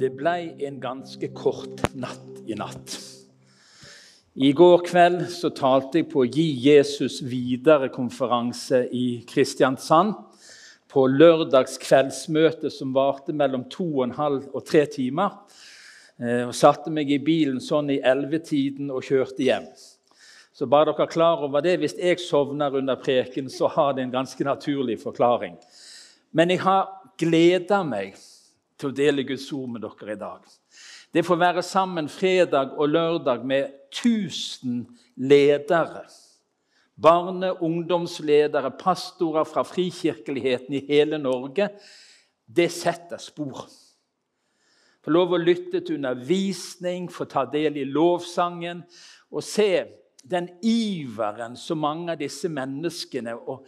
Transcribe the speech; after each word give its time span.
Det 0.00 0.08
ble 0.16 0.54
en 0.64 0.78
ganske 0.80 1.28
kort 1.36 1.82
natt 1.92 2.38
i 2.48 2.54
natt. 2.56 2.94
I 4.40 4.52
går 4.56 4.84
kveld 4.86 5.26
så 5.28 5.50
talte 5.52 6.00
jeg 6.00 6.06
på 6.08 6.22
Gi 6.24 6.46
Jesus 6.64 7.18
videre-konferanse 7.28 8.86
i 8.96 9.20
Kristiansand. 9.28 10.14
På 10.88 11.04
lørdagskveldsmøtet 11.04 12.72
som 12.72 12.94
varte 12.96 13.34
mellom 13.36 13.66
to 13.68 13.90
og 13.98 14.06
en 14.06 14.16
halv 14.16 14.48
og 14.54 14.64
tre 14.70 14.86
timer. 14.88 15.36
Eh, 16.16 16.46
og 16.46 16.56
Satte 16.56 16.88
meg 16.88 17.12
i 17.12 17.20
bilen 17.20 17.60
sånn 17.60 17.92
i 17.92 18.00
ellevetiden 18.00 18.88
og 18.94 19.04
kjørte 19.04 19.44
hjem. 19.44 19.68
Så 20.56 20.64
bare 20.64 20.94
dere 20.94 21.10
er 21.10 21.12
klar 21.12 21.44
over 21.44 21.60
det. 21.66 21.76
Hvis 21.84 21.98
jeg 22.00 22.24
sovner 22.24 22.80
under 22.80 22.96
preken, 23.04 23.52
så 23.52 23.68
har 23.68 23.92
det 23.92 24.08
en 24.08 24.16
ganske 24.16 24.48
naturlig 24.48 24.96
forklaring. 25.04 25.60
Men 26.32 26.56
jeg 26.56 26.64
har 26.64 26.88
gleda 27.20 27.84
meg 27.84 28.16
til 28.80 28.90
å 28.90 28.96
dele 28.96 29.26
Guds 29.28 29.46
ord 29.52 29.74
med 29.74 29.84
dere 29.84 30.14
i 30.14 30.20
dag. 30.20 30.46
Det 31.12 31.24
får 31.26 31.38
være 31.40 31.62
sammen 31.66 32.08
fredag 32.08 32.74
og 32.78 32.88
lørdag 32.88 33.44
med 33.46 33.70
1000 33.90 34.86
ledere. 35.16 36.06
Barne- 37.00 37.56
ungdomsledere, 37.60 38.70
pastorer 38.70 39.44
fra 39.44 39.62
frikirkeligheten 39.64 40.74
i 40.74 40.84
hele 40.88 41.18
Norge. 41.18 41.68
Det 42.46 42.70
setter 42.72 43.18
spor. 43.18 43.66
Få 45.00 45.10
lov 45.10 45.32
å 45.32 45.40
lytte 45.40 45.80
til 45.80 45.96
undervisning, 45.96 47.08
få 47.08 47.24
ta 47.24 47.46
del 47.48 47.78
i 47.80 47.86
lovsangen 47.88 48.82
og 49.30 49.42
se 49.42 49.86
den 50.22 50.50
iveren 50.62 51.56
som 51.56 51.80
mange 51.80 52.12
av 52.12 52.20
disse 52.20 52.50
menneskene 52.52 53.32
og 53.38 53.66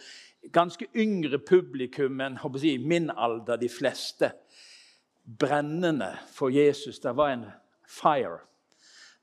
ganske 0.52 0.86
yngre 0.94 1.38
publikummen, 1.38 2.36
si, 2.58 2.76
min 2.78 3.10
alder, 3.10 3.56
de 3.56 3.68
fleste, 3.68 4.32
brennende 5.24 6.14
for 6.32 6.50
Jesus. 6.50 7.00
Det 7.00 7.16
var 7.16 7.34
en 7.34 7.44
fire. 7.88 8.40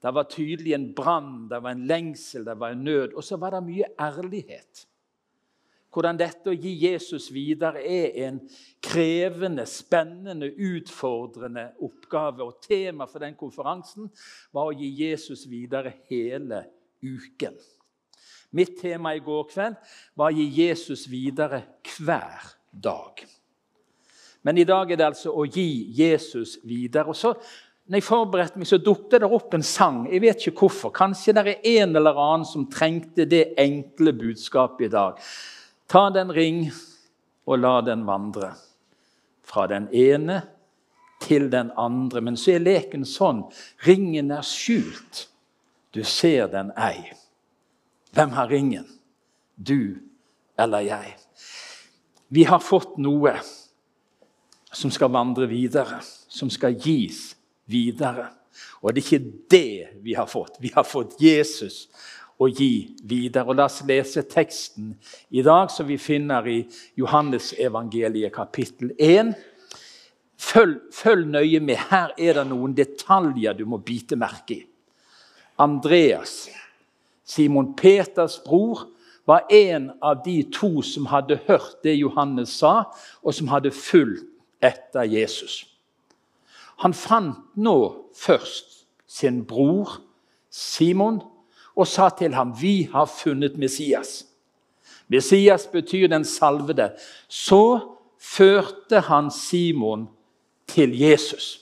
Det 0.01 0.13
var 0.15 0.29
tydelig 0.31 0.73
en 0.73 0.93
brann, 0.95 1.49
det 1.49 1.59
var 1.63 1.75
en 1.75 1.87
lengsel, 1.87 2.45
det 2.45 2.55
var 2.59 2.71
en 2.71 2.83
nød. 2.83 3.13
Og 3.13 3.23
så 3.23 3.37
var 3.37 3.51
det 3.55 3.65
mye 3.67 3.89
ærlighet. 3.99 4.85
Hvordan 5.89 6.19
dette 6.19 6.51
å 6.51 6.53
gi 6.53 6.71
Jesus 6.83 7.31
videre 7.33 7.81
er 7.81 8.13
en 8.27 8.37
krevende, 8.85 9.65
spennende, 9.65 10.51
utfordrende 10.53 11.71
oppgave. 11.81 12.45
Og 12.45 12.61
Tema 12.61 13.07
for 13.09 13.23
den 13.23 13.35
konferansen 13.39 14.11
var 14.53 14.69
å 14.69 14.77
gi 14.77 14.91
Jesus 15.01 15.47
videre 15.49 15.95
hele 16.11 16.61
uken. 17.01 17.57
Mitt 18.53 18.77
tema 18.81 19.15
i 19.17 19.21
går 19.21 19.49
kveld 19.49 19.75
var 20.17 20.31
å 20.31 20.37
gi 20.37 20.45
Jesus 20.61 21.07
videre 21.09 21.63
hver 21.97 22.53
dag. 22.71 23.25
Men 24.49 24.57
i 24.57 24.63
dag 24.65 24.89
er 24.89 24.97
det 24.97 25.05
altså 25.05 25.29
å 25.37 25.43
gi 25.45 25.93
Jesus 25.93 26.55
videre. 26.65 27.11
Og 27.11 27.17
så, 27.17 27.35
når 27.85 27.99
jeg 27.99 28.05
forberedte 28.07 28.57
meg, 28.57 28.65
så 28.65 28.79
dukket 28.81 29.21
det 29.21 29.27
opp 29.29 29.53
en 29.53 29.61
sang. 29.61 29.99
Jeg 30.09 30.23
vet 30.23 30.41
ikke 30.41 30.63
hvorfor. 30.63 30.89
Kanskje 30.89 31.35
det 31.37 31.43
er 31.43 31.67
en 31.83 31.93
eller 31.99 32.17
annen 32.17 32.47
som 32.49 32.63
trengte 32.65 33.27
det 33.29 33.51
enkle 33.61 34.15
budskapet 34.17 34.87
i 34.87 34.89
dag. 34.95 35.21
Ta 35.85 36.07
den 36.15 36.33
ring, 36.33 36.63
og 37.45 37.61
la 37.61 37.75
den 37.85 38.07
vandre. 38.09 38.49
Fra 39.45 39.67
den 39.69 39.85
ene 39.93 40.39
til 41.21 41.51
den 41.53 41.69
andre. 41.77 42.25
Men 42.25 42.33
så 42.33 42.55
er 42.57 42.65
leken 42.65 43.05
sånn. 43.05 43.45
Ringen 43.85 44.33
er 44.33 44.49
skjult. 44.49 45.27
Du 45.93 46.01
ser 46.01 46.49
den 46.49 46.73
ei. 46.73 47.05
Hvem 48.17 48.33
har 48.33 48.49
ringen? 48.49 48.89
Du 49.53 50.01
eller 50.57 50.89
jeg? 50.89 51.17
Vi 52.33 52.49
har 52.49 52.65
fått 52.65 52.97
noe 52.97 53.37
som 54.71 54.91
skal 54.91 55.11
vandre 55.13 55.47
videre, 55.49 56.01
som 56.29 56.49
skal 56.49 56.77
gis 56.77 57.33
videre. 57.69 58.29
Og 58.81 58.93
det 58.93 59.01
er 59.01 59.07
ikke 59.07 59.33
det 59.51 60.01
vi 60.03 60.15
har 60.17 60.27
fått. 60.29 60.59
Vi 60.61 60.71
har 60.75 60.87
fått 60.87 61.17
Jesus 61.21 61.87
å 62.39 62.47
gi 62.47 62.95
videre. 63.03 63.47
Og 63.49 63.57
La 63.59 63.67
oss 63.67 63.81
lese 63.87 64.23
teksten 64.29 64.93
i 65.29 65.43
dag, 65.45 65.71
som 65.71 65.87
vi 65.89 65.99
finner 65.99 66.47
i 66.47 66.59
Johannesevangeliet 66.99 68.33
kapittel 68.35 68.93
1. 68.97 69.33
Følg, 70.39 70.79
følg 70.95 71.27
nøye 71.33 71.59
med. 71.59 71.81
Her 71.89 72.15
er 72.17 72.39
det 72.39 72.47
noen 72.47 72.75
detaljer 72.77 73.57
du 73.57 73.65
må 73.67 73.81
bite 73.83 74.15
merke 74.19 74.61
i. 74.61 74.63
Andreas, 75.59 76.47
Simon 77.27 77.73
Peters 77.75 78.37
bror, 78.45 78.87
var 79.27 79.43
en 79.53 79.91
av 80.01 80.23
de 80.23 80.39
to 80.49 80.79
som 80.81 81.05
hadde 81.11 81.37
hørt 81.45 81.83
det 81.83 81.99
Johannes 81.99 82.55
sa, 82.61 82.87
og 83.21 83.35
som 83.35 83.51
hadde 83.51 83.69
fulgt 83.75 84.38
etter 84.61 85.03
Jesus. 85.03 85.65
Han 86.79 86.93
fant 86.93 87.37
nå 87.55 87.77
først 88.15 88.85
sin 89.07 89.43
bror 89.45 89.99
Simon 90.49 91.21
og 91.75 91.87
sa 91.87 92.09
til 92.09 92.33
ham, 92.33 92.53
'Vi 92.61 92.89
har 92.91 93.05
funnet 93.05 93.53
Messias'. 93.57 94.25
Messias 95.07 95.67
betyr 95.67 96.07
den 96.07 96.25
salvede. 96.25 96.91
Så 97.27 97.79
førte 98.19 98.99
han 98.99 99.31
Simon 99.31 100.09
til 100.67 100.99
Jesus. 100.99 101.59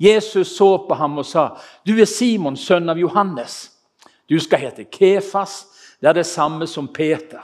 Jesus 0.00 0.56
så 0.56 0.86
på 0.88 0.94
ham 0.94 1.18
og 1.18 1.26
sa, 1.26 1.48
'Du 1.86 2.00
er 2.00 2.04
Simon, 2.04 2.56
sønn 2.56 2.88
av 2.88 2.98
Johannes.' 2.98 3.70
'Du 4.28 4.38
skal 4.40 4.58
hete 4.58 4.84
Kefas.' 4.84 5.66
Det 6.00 6.08
er 6.08 6.12
det 6.12 6.26
samme 6.26 6.66
som 6.66 6.88
Peter. 6.88 7.40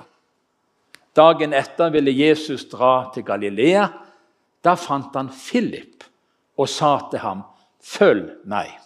Dagen 1.17 1.53
etter 1.53 1.91
ville 1.91 2.13
Jesus 2.27 2.65
dra 2.71 3.11
til 3.15 3.25
Galilea. 3.25 3.87
Da 4.65 4.75
fant 4.75 5.15
han 5.17 5.29
Philip 5.29 6.05
og 6.57 6.69
sa 6.69 6.99
til 7.11 7.19
ham, 7.19 7.43
'Følg 7.83 8.31
meg.' 8.45 8.81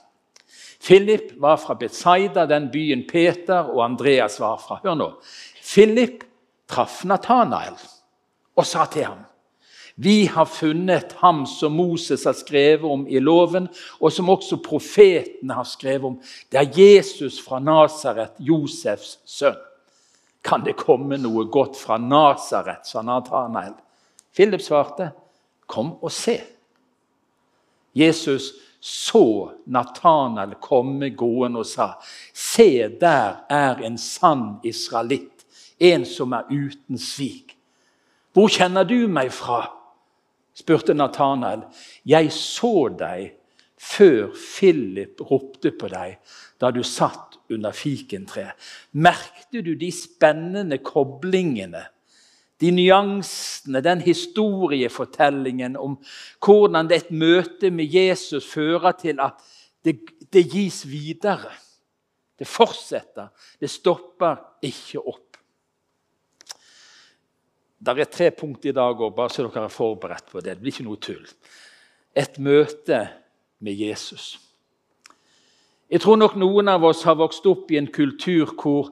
Philip 0.80 1.34
var 1.36 1.56
fra 1.56 1.74
Betzaida, 1.74 2.46
den 2.46 2.70
byen 2.72 3.04
Peter 3.08 3.66
og 3.68 3.84
Andreas 3.84 4.40
var 4.40 4.56
fra. 4.56 4.80
Hør 4.82 4.94
nå. 4.94 5.12
Philip 5.62 6.24
traff 6.68 7.04
Natanael 7.04 7.76
og 8.56 8.66
sa 8.66 8.84
til 8.84 9.04
ham, 9.04 9.18
vi 10.00 10.26
har 10.26 10.44
funnet 10.44 11.12
ham 11.18 11.46
som 11.46 11.72
Moses 11.74 12.24
har 12.24 12.36
skrevet 12.38 12.86
om 12.86 13.06
i 13.10 13.18
loven, 13.18 13.66
og 13.98 14.12
som 14.14 14.28
også 14.30 14.60
profetene 14.62 15.56
har 15.58 15.66
skrevet 15.66 16.04
om. 16.06 16.20
Det 16.52 16.60
er 16.60 16.76
Jesus 16.78 17.40
fra 17.42 17.58
Nasaret, 17.58 18.36
Josefs 18.38 19.16
sønn. 19.26 19.58
Kan 20.46 20.62
det 20.62 20.76
komme 20.78 21.18
noe 21.18 21.48
godt 21.50 21.74
fra 21.76 21.98
Nasaret, 21.98 22.86
sa 22.86 23.02
Nathanael. 23.02 23.74
Philip 24.30 24.62
svarte, 24.62 25.10
'Kom 25.68 25.92
og 26.02 26.12
se'. 26.12 26.42
Jesus 27.94 28.52
så 28.80 29.52
Nathanael 29.66 30.54
komme 30.60 31.10
gående 31.10 31.58
og 31.58 31.66
sa, 31.66 31.92
'Se, 32.34 32.88
der 33.00 33.44
er 33.50 33.76
en 33.76 33.98
sann 33.98 34.60
israelitt, 34.64 35.46
en 35.78 36.04
som 36.04 36.32
er 36.32 36.42
uten 36.50 36.98
svik.' 36.98 37.56
'Hvor 38.32 38.48
kjenner 38.48 38.84
du 38.84 39.08
meg 39.08 39.32
fra?' 39.32 39.78
spurte 40.54 40.94
Natanael. 40.94 41.62
'Jeg 42.06 42.32
så 42.32 42.88
deg 42.98 43.32
før 43.78 44.32
Philip 44.34 45.20
ropte 45.20 45.70
på 45.70 45.88
deg 45.88 46.18
da 46.60 46.70
du 46.70 46.82
satt 46.82 47.38
under 47.50 47.72
fikentreet.' 47.72 48.58
Merkte 48.92 49.62
du 49.62 49.74
de 49.74 49.92
spennende 49.92 50.78
koblingene? 50.78 51.84
De 52.58 52.72
nyansene, 52.74 53.80
den 53.84 54.00
historiefortellingen 54.02 55.76
om 55.78 55.94
hvordan 56.42 56.90
et 56.94 57.12
møte 57.14 57.70
med 57.70 57.94
Jesus 57.94 58.48
fører 58.50 58.96
til 58.98 59.22
at 59.22 59.38
det, 59.86 59.94
det 60.32 60.42
gis 60.50 60.82
videre. 60.88 61.52
Det 62.38 62.46
fortsetter. 62.46 63.30
Det 63.60 63.70
stopper 63.70 64.36
ikke 64.66 65.02
opp. 65.02 65.38
Det 67.78 67.94
er 67.94 68.10
tre 68.10 68.30
punkt 68.34 68.66
i 68.66 68.74
dag 68.74 68.98
òg, 68.98 69.14
bare 69.14 69.30
så 69.30 69.46
dere 69.46 69.68
er 69.68 69.72
forberedt 69.72 70.32
på 70.32 70.42
det. 70.42 70.56
Det 70.56 70.62
blir 70.62 70.74
ikke 70.74 70.86
noe 70.88 70.98
tull. 71.02 71.24
Et 72.10 72.38
møte 72.42 73.04
med 73.62 73.78
Jesus. 73.78 74.34
Jeg 75.88 76.02
tror 76.02 76.18
nok 76.18 76.34
noen 76.36 76.68
av 76.68 76.82
oss 76.84 77.04
har 77.06 77.16
vokst 77.16 77.46
opp 77.48 77.70
i 77.72 77.78
en 77.78 77.88
kultur 77.88 78.50
hvor 78.58 78.90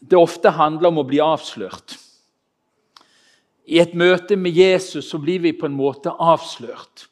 det 0.00 0.16
ofte 0.16 0.54
handler 0.54 0.90
om 0.90 1.02
å 1.02 1.06
bli 1.08 1.20
avslørt. 1.22 1.98
I 3.64 3.80
et 3.80 3.94
møte 3.96 4.36
med 4.36 4.52
Jesus 4.52 5.08
så 5.08 5.18
blir 5.18 5.40
vi 5.40 5.54
på 5.56 5.66
en 5.66 5.76
måte 5.76 6.12
avslørt. 6.12 7.06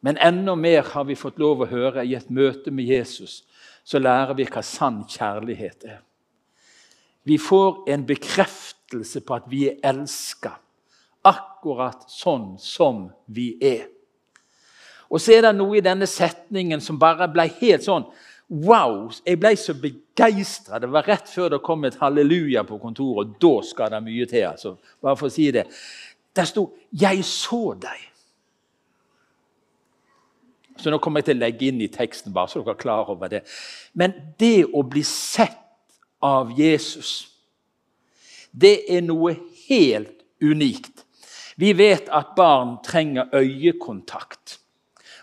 Men 0.00 0.18
enda 0.20 0.54
mer 0.56 0.82
har 0.92 1.04
vi 1.08 1.16
fått 1.16 1.40
lov 1.40 1.64
å 1.64 1.70
høre 1.70 2.04
i 2.04 2.14
et 2.16 2.30
møte 2.32 2.72
med 2.72 2.88
Jesus. 2.88 3.42
Så 3.84 4.00
lærer 4.00 4.36
vi 4.36 4.48
hva 4.48 4.62
sann 4.64 5.02
kjærlighet 5.08 5.84
er. 5.88 6.00
Vi 7.28 7.36
får 7.40 7.84
en 7.92 8.04
bekreftelse 8.08 9.20
på 9.24 9.36
at 9.36 9.48
vi 9.48 9.66
er 9.68 9.80
elska, 9.90 10.54
akkurat 11.24 12.06
sånn 12.08 12.54
som 12.60 13.08
vi 13.28 13.52
er. 13.60 13.88
Og 15.10 15.20
så 15.20 15.34
er 15.34 15.44
det 15.44 15.56
noe 15.58 15.76
i 15.80 15.84
denne 15.84 16.08
setningen 16.08 16.80
som 16.80 17.00
bare 17.00 17.28
ble 17.32 17.48
helt 17.60 17.84
sånn 17.84 18.06
Wow! 18.50 19.12
Jeg 19.26 19.38
ble 19.38 19.54
så 19.56 19.76
begeistra. 19.78 20.80
Det 20.82 20.90
var 20.90 21.06
rett 21.06 21.28
før 21.30 21.52
det 21.54 21.62
kom 21.62 21.84
et 21.86 21.98
halleluja 22.00 22.64
på 22.66 22.80
kontoret. 22.82 23.28
og 23.28 23.40
Da 23.40 23.66
skal 23.66 23.90
det 23.90 24.02
mye 24.02 24.26
til. 24.26 24.46
altså. 24.48 24.76
Bare 25.02 25.16
for 25.16 25.30
å 25.30 25.34
si 25.34 25.50
det. 25.50 25.66
Der 26.36 26.44
sto 26.44 26.76
'Jeg 26.92 27.24
så 27.24 27.74
deg'. 27.74 28.10
Så 30.76 30.90
nå 30.90 30.98
kommer 30.98 31.20
jeg 31.20 31.24
til 31.24 31.36
å 31.36 31.40
legge 31.40 31.66
inn 31.68 31.80
i 31.80 31.88
teksten, 31.92 32.32
bare 32.32 32.48
så 32.48 32.62
dere 32.62 32.70
er 32.70 32.80
klar 32.80 33.10
over 33.10 33.28
det. 33.28 33.42
Men 33.94 34.12
det 34.40 34.64
å 34.74 34.82
bli 34.82 35.02
sett 35.02 35.58
av 36.22 36.58
Jesus, 36.58 37.28
det 38.52 38.84
er 38.88 39.00
noe 39.00 39.36
helt 39.68 40.24
unikt. 40.42 41.04
Vi 41.56 41.72
vet 41.72 42.08
at 42.08 42.32
barn 42.36 42.78
trenger 42.84 43.28
øyekontakt. 43.34 44.58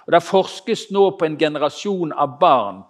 Og 0.06 0.12
Det 0.13 0.24
forskes 0.24 0.91
nå 0.91 1.09
på 1.18 1.25
en 1.25 1.38
generasjon 1.38 2.13
av 2.13 2.39
barn 2.39 2.83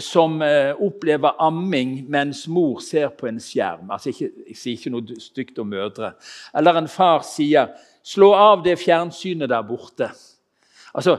som 0.00 0.42
eh, 0.42 0.74
opplever 0.76 1.38
amming 1.40 2.02
mens 2.10 2.44
mor 2.48 2.82
ser 2.84 3.08
på 3.16 3.28
en 3.30 3.40
skjerm. 3.40 3.88
Altså 3.90 4.12
ikke, 4.12 4.30
jeg 4.50 4.56
sier 4.60 4.76
ikke 4.76 4.92
noe 4.92 5.20
stygt 5.22 5.60
om 5.62 5.70
mødre. 5.72 6.12
Eller 6.56 6.76
en 6.76 6.88
far 6.88 7.24
sier 7.24 7.72
'slå 8.04 8.32
av 8.34 8.64
det 8.64 8.78
fjernsynet 8.78 9.48
der 9.48 9.62
borte'. 9.62 10.12
Altså, 10.94 11.18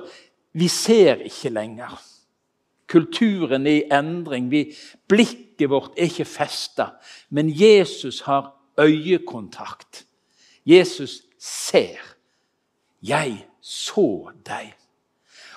Vi 0.54 0.68
ser 0.68 1.16
ikke 1.16 1.50
lenger. 1.50 2.02
Kulturen 2.88 3.68
er 3.68 3.72
i 3.72 3.84
endring. 3.92 4.52
Vi, 4.52 4.76
blikket 5.08 5.70
vårt 5.70 5.92
er 5.98 6.10
ikke 6.10 6.26
festa. 6.26 6.88
Men 7.30 7.50
Jesus 7.50 8.22
har 8.22 8.56
øyekontakt. 8.80 10.06
Jesus 10.66 11.22
ser. 11.40 12.02
Jeg 13.02 13.46
så 13.62 14.32
deg. 14.46 14.74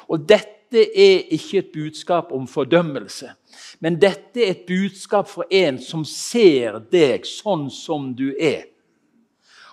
Og 0.09 0.29
dette 0.29 0.62
er 0.81 1.29
ikke 1.35 1.59
et 1.59 1.73
budskap 1.75 2.33
om 2.33 2.47
fordømmelse, 2.49 3.33
men 3.81 3.99
dette 4.01 4.41
er 4.41 4.55
et 4.55 4.67
budskap 4.67 5.29
for 5.29 5.45
en 5.51 5.79
som 5.83 6.05
ser 6.09 6.81
deg 6.93 7.27
sånn 7.29 7.69
som 7.71 8.13
du 8.17 8.31
er. 8.39 8.69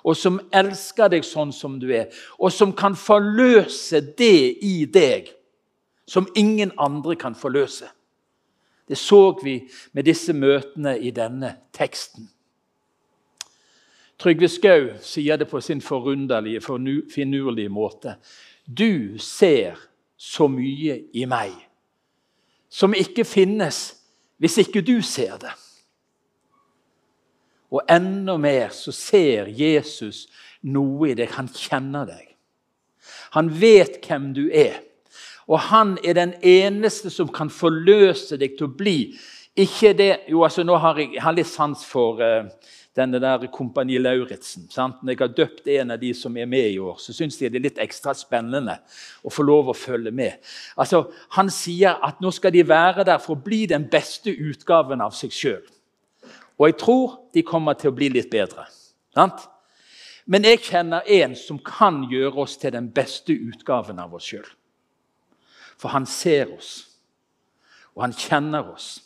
Og 0.04 0.16
som 0.16 0.40
elsker 0.56 1.12
deg 1.12 1.26
sånn 1.28 1.52
som 1.54 1.76
du 1.80 1.90
er, 1.92 2.08
og 2.40 2.52
som 2.56 2.72
kan 2.74 2.96
forløse 2.96 4.00
det 4.18 4.64
i 4.64 4.86
deg 4.88 5.34
som 6.10 6.28
ingen 6.36 6.72
andre 6.78 7.16
kan 7.20 7.36
forløse. 7.36 7.90
Det 8.88 8.98
så 8.98 9.40
vi 9.44 9.60
med 9.94 10.08
disse 10.08 10.34
møtene 10.34 10.96
i 10.98 11.12
denne 11.14 11.52
teksten. 11.76 12.26
Trygve 14.20 14.50
Skau 14.52 14.88
sier 15.06 15.38
det 15.40 15.48
på 15.48 15.62
sin 15.62 15.80
forunderlige, 15.82 16.64
finurlige 17.14 17.70
måte. 17.70 18.18
Du 18.66 19.20
ser 19.22 19.78
så 20.20 20.50
mye 20.52 21.00
i 21.16 21.24
meg 21.30 21.56
som 22.70 22.94
ikke 22.94 23.26
finnes 23.26 23.80
hvis 24.40 24.60
ikke 24.62 24.84
du 24.86 25.00
ser 25.04 25.40
det. 25.42 25.52
Og 27.70 27.84
enda 27.92 28.38
mer 28.40 28.72
så 28.74 28.94
ser 28.96 29.50
Jesus 29.54 30.28
noe 30.66 31.12
i 31.12 31.16
deg. 31.18 31.30
Han 31.36 31.50
kjenner 31.54 32.08
deg. 32.10 32.30
Han 33.36 33.52
vet 33.62 34.00
hvem 34.06 34.32
du 34.38 34.48
er. 34.48 34.80
Og 35.50 35.60
han 35.70 35.98
er 36.06 36.16
den 36.18 36.34
eneste 36.46 37.12
som 37.14 37.30
kan 37.34 37.52
forløse 37.54 38.38
deg 38.42 38.56
til 38.58 38.70
å 38.70 38.74
bli. 38.80 38.98
Ikke 39.60 39.94
det, 39.98 40.12
jo 40.30 40.44
altså 40.46 40.64
Nå 40.64 40.78
har 40.80 41.02
jeg, 41.02 41.14
jeg 41.18 41.26
har 41.26 41.36
litt 41.36 41.50
sans 41.50 41.84
for 41.86 42.22
uh, 42.22 42.48
denne 42.96 43.20
der 43.22 43.48
Kompani 43.54 43.98
Lauritzen. 43.98 44.68
Når 44.76 45.12
jeg 45.12 45.20
har 45.20 45.34
døpt 45.38 45.68
en 45.68 45.92
av 45.92 46.00
de 46.02 46.14
som 46.14 46.38
er 46.38 46.46
med 46.50 46.72
i 46.72 46.80
år, 46.80 46.98
så 47.00 47.14
syns 47.14 47.38
de 47.38 47.50
det 47.50 47.60
er 47.60 47.66
litt 47.68 47.82
ekstra 47.82 48.16
spennende 48.18 48.80
å 49.24 49.32
få 49.34 49.46
lov 49.46 49.70
å 49.70 49.78
følge 49.78 50.12
med. 50.12 50.40
Altså, 50.78 51.12
Han 51.30 51.50
sier 51.50 52.00
at 52.02 52.22
nå 52.22 52.32
skal 52.32 52.52
de 52.52 52.64
være 52.68 53.06
der 53.06 53.20
for 53.20 53.36
å 53.36 53.44
bli 53.44 53.66
den 53.68 53.88
beste 53.90 54.32
utgaven 54.32 55.02
av 55.02 55.14
seg 55.14 55.32
sjøl. 55.32 55.64
Og 56.60 56.68
jeg 56.68 56.78
tror 56.82 57.18
de 57.34 57.44
kommer 57.44 57.74
til 57.74 57.92
å 57.92 57.96
bli 57.96 58.10
litt 58.10 58.30
bedre. 58.32 58.66
Sant? 59.16 59.48
Men 60.26 60.44
jeg 60.46 60.62
kjenner 60.62 61.08
en 61.08 61.36
som 61.36 61.58
kan 61.58 62.04
gjøre 62.12 62.44
oss 62.44 62.58
til 62.58 62.74
den 62.76 62.92
beste 62.94 63.34
utgaven 63.34 64.00
av 64.00 64.14
oss 64.14 64.28
sjøl. 64.30 64.46
For 65.80 65.94
han 65.94 66.06
ser 66.06 66.52
oss, 66.52 67.00
og 67.96 68.04
han 68.04 68.14
kjenner 68.14 68.68
oss. 68.74 69.00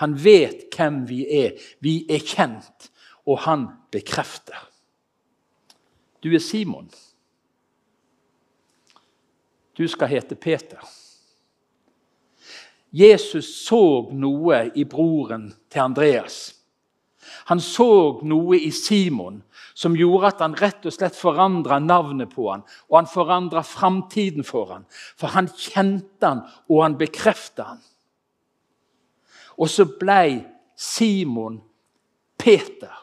Han 0.00 0.14
vet 0.16 0.68
hvem 0.76 1.02
vi 1.08 1.24
er. 1.40 1.56
Vi 1.80 2.04
er 2.08 2.22
kjent 2.24 2.89
og 3.30 3.38
han 3.46 3.68
bekrefter. 3.94 4.58
Du 6.22 6.34
er 6.34 6.42
Simon. 6.42 6.90
Du 9.78 9.86
skal 9.88 10.10
hete 10.10 10.34
Peter. 10.34 10.82
Jesus 12.90 13.46
så 13.68 14.10
noe 14.10 14.64
i 14.74 14.84
broren 14.84 15.52
til 15.70 15.84
Andreas. 15.84 16.40
Han 17.46 17.62
så 17.62 18.18
noe 18.26 18.58
i 18.58 18.72
Simon 18.74 19.38
som 19.78 19.94
gjorde 19.96 20.32
at 20.32 20.42
han 20.42 20.56
rett 20.58 20.84
og 20.88 20.92
slett 20.92 21.16
forandra 21.16 21.78
navnet 21.80 22.32
på 22.34 22.48
han, 22.50 22.64
og 22.90 22.98
han 22.98 23.08
forandra 23.08 23.62
framtiden 23.64 24.44
for 24.44 24.74
han. 24.74 24.88
For 25.16 25.32
han 25.36 25.48
kjente 25.54 26.26
han, 26.26 26.42
og 26.68 26.82
han 26.82 26.98
bekrefta 26.98 27.68
han. 27.72 27.84
Og 29.60 29.70
så 29.70 29.86
blei 30.00 30.40
Simon 30.74 31.60
Peter 32.40 32.96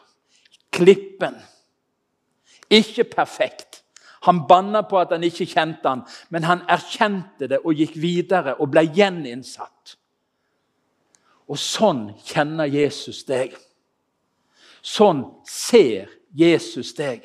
klippen. 0.78 1.36
Ikke 2.70 3.04
perfekt. 3.04 3.82
Han 4.26 4.46
banna 4.48 4.82
på 4.82 4.98
at 4.98 5.12
han 5.14 5.24
ikke 5.24 5.46
kjente 5.46 5.88
han, 5.88 6.02
men 6.34 6.44
han 6.44 6.64
erkjente 6.70 7.48
det 7.50 7.60
og 7.62 7.78
gikk 7.78 7.96
videre 8.00 8.56
og 8.58 8.72
ble 8.72 8.84
gjeninnsatt. 8.94 9.94
Og 11.48 11.58
sånn 11.60 12.08
kjenner 12.26 12.68
Jesus 12.68 13.22
deg. 13.28 13.54
Sånn 14.84 15.22
ser 15.48 16.10
Jesus 16.36 16.92
deg. 16.98 17.24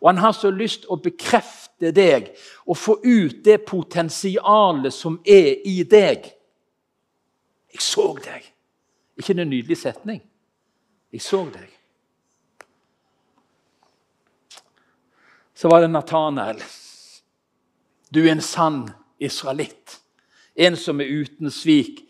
Og 0.00 0.10
han 0.10 0.20
har 0.22 0.34
så 0.36 0.50
lyst 0.54 0.86
å 0.86 0.98
bekrefte 1.02 1.90
deg 1.94 2.30
og 2.66 2.76
få 2.78 2.98
ut 3.02 3.40
det 3.44 3.62
potensialet 3.66 4.94
som 4.94 5.18
er 5.26 5.64
i 5.66 5.80
deg. 5.88 6.28
Jeg 7.72 7.82
så 7.82 8.12
deg. 8.20 8.44
ikke 9.18 9.34
en 9.34 9.50
nydelig 9.50 9.76
setning? 9.80 10.22
Jeg 11.12 11.22
så 11.22 11.42
deg. 11.50 11.77
Så 15.58 15.68
var 15.68 15.80
det 15.80 15.88
Natanael. 15.90 16.60
Du 18.08 18.20
er 18.22 18.36
en 18.36 18.42
sann 18.42 18.84
israelitt, 19.18 19.96
en 20.54 20.76
som 20.78 21.00
er 21.02 21.10
uten 21.10 21.50
svik. 21.50 22.04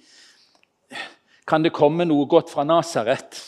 Kan 1.49 1.65
det 1.65 1.73
komme 1.73 2.05
noe 2.05 2.29
godt 2.29 2.53
fra 2.53 2.67
Nasaret? 2.69 3.41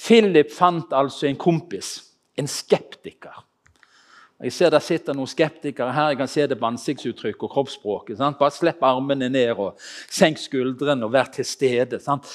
Philip 0.00 0.48
fant 0.56 0.96
altså 0.96 1.28
en 1.28 1.36
kompis, 1.36 1.98
en 2.40 2.48
skeptiker. 2.48 3.36
Jeg 4.42 4.52
ser 4.56 4.70
Der 4.70 4.80
sitter 4.80 5.14
noen 5.14 5.28
skeptikere 5.28 5.92
her. 5.92 6.08
Jeg 6.08 6.16
kan 6.18 6.28
se 6.28 6.46
det 6.48 6.58
på 6.58 6.66
ansiktsuttrykk 6.66 7.44
og 7.44 7.52
kroppsspråket. 7.52 8.16
Sant? 8.18 8.40
Bare 8.40 8.50
slipp 8.50 8.80
armene 8.82 9.28
ned 9.28 9.52
og 9.54 9.76
senk 10.10 10.40
skuldrene 10.40 11.04
og 11.04 11.12
vær 11.12 11.28
til 11.30 11.44
stede. 11.44 12.00
Sant? 12.00 12.26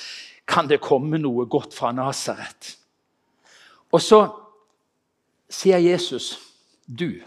Kan 0.47 0.69
det 0.69 0.77
komme 0.79 1.17
noe 1.17 1.49
godt 1.49 1.73
fra 1.73 1.89
Nasaret? 1.91 2.77
Og 3.91 3.99
så 3.99 4.27
sier 5.49 5.81
Jesus 5.81 6.35
du, 6.87 7.21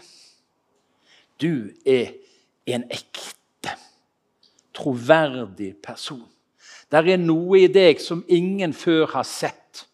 du 1.41 1.71
er 1.85 2.13
en 2.65 2.83
ekte, 2.89 3.75
troverdig 4.73 5.75
person. 5.83 6.27
Der 6.91 7.07
er 7.07 7.21
noe 7.21 7.63
i 7.63 7.69
deg 7.71 8.01
som 8.03 8.25
ingen 8.27 8.73
før 8.73 9.05
har 9.13 9.27
sett. 9.27 9.85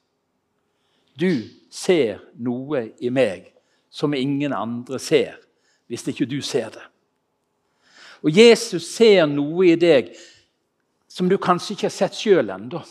Du 1.19 1.45
ser 1.73 2.23
noe 2.33 2.87
i 2.99 3.11
meg 3.13 3.51
som 3.93 4.13
ingen 4.13 4.53
andre 4.53 4.99
ser, 5.01 5.37
hvis 5.87 6.07
ikke 6.09 6.27
du 6.29 6.39
ser 6.41 6.71
det. 6.73 6.85
Og 8.25 8.33
Jesus 8.33 8.87
ser 8.89 9.25
noe 9.29 9.71
i 9.71 9.77
deg 9.79 10.11
som 11.09 11.29
du 11.29 11.37
kanskje 11.41 11.75
ikke 11.75 11.87
har 11.87 11.95
sett 11.95 12.17
sjøl 12.17 12.49
ennå. 12.53 12.81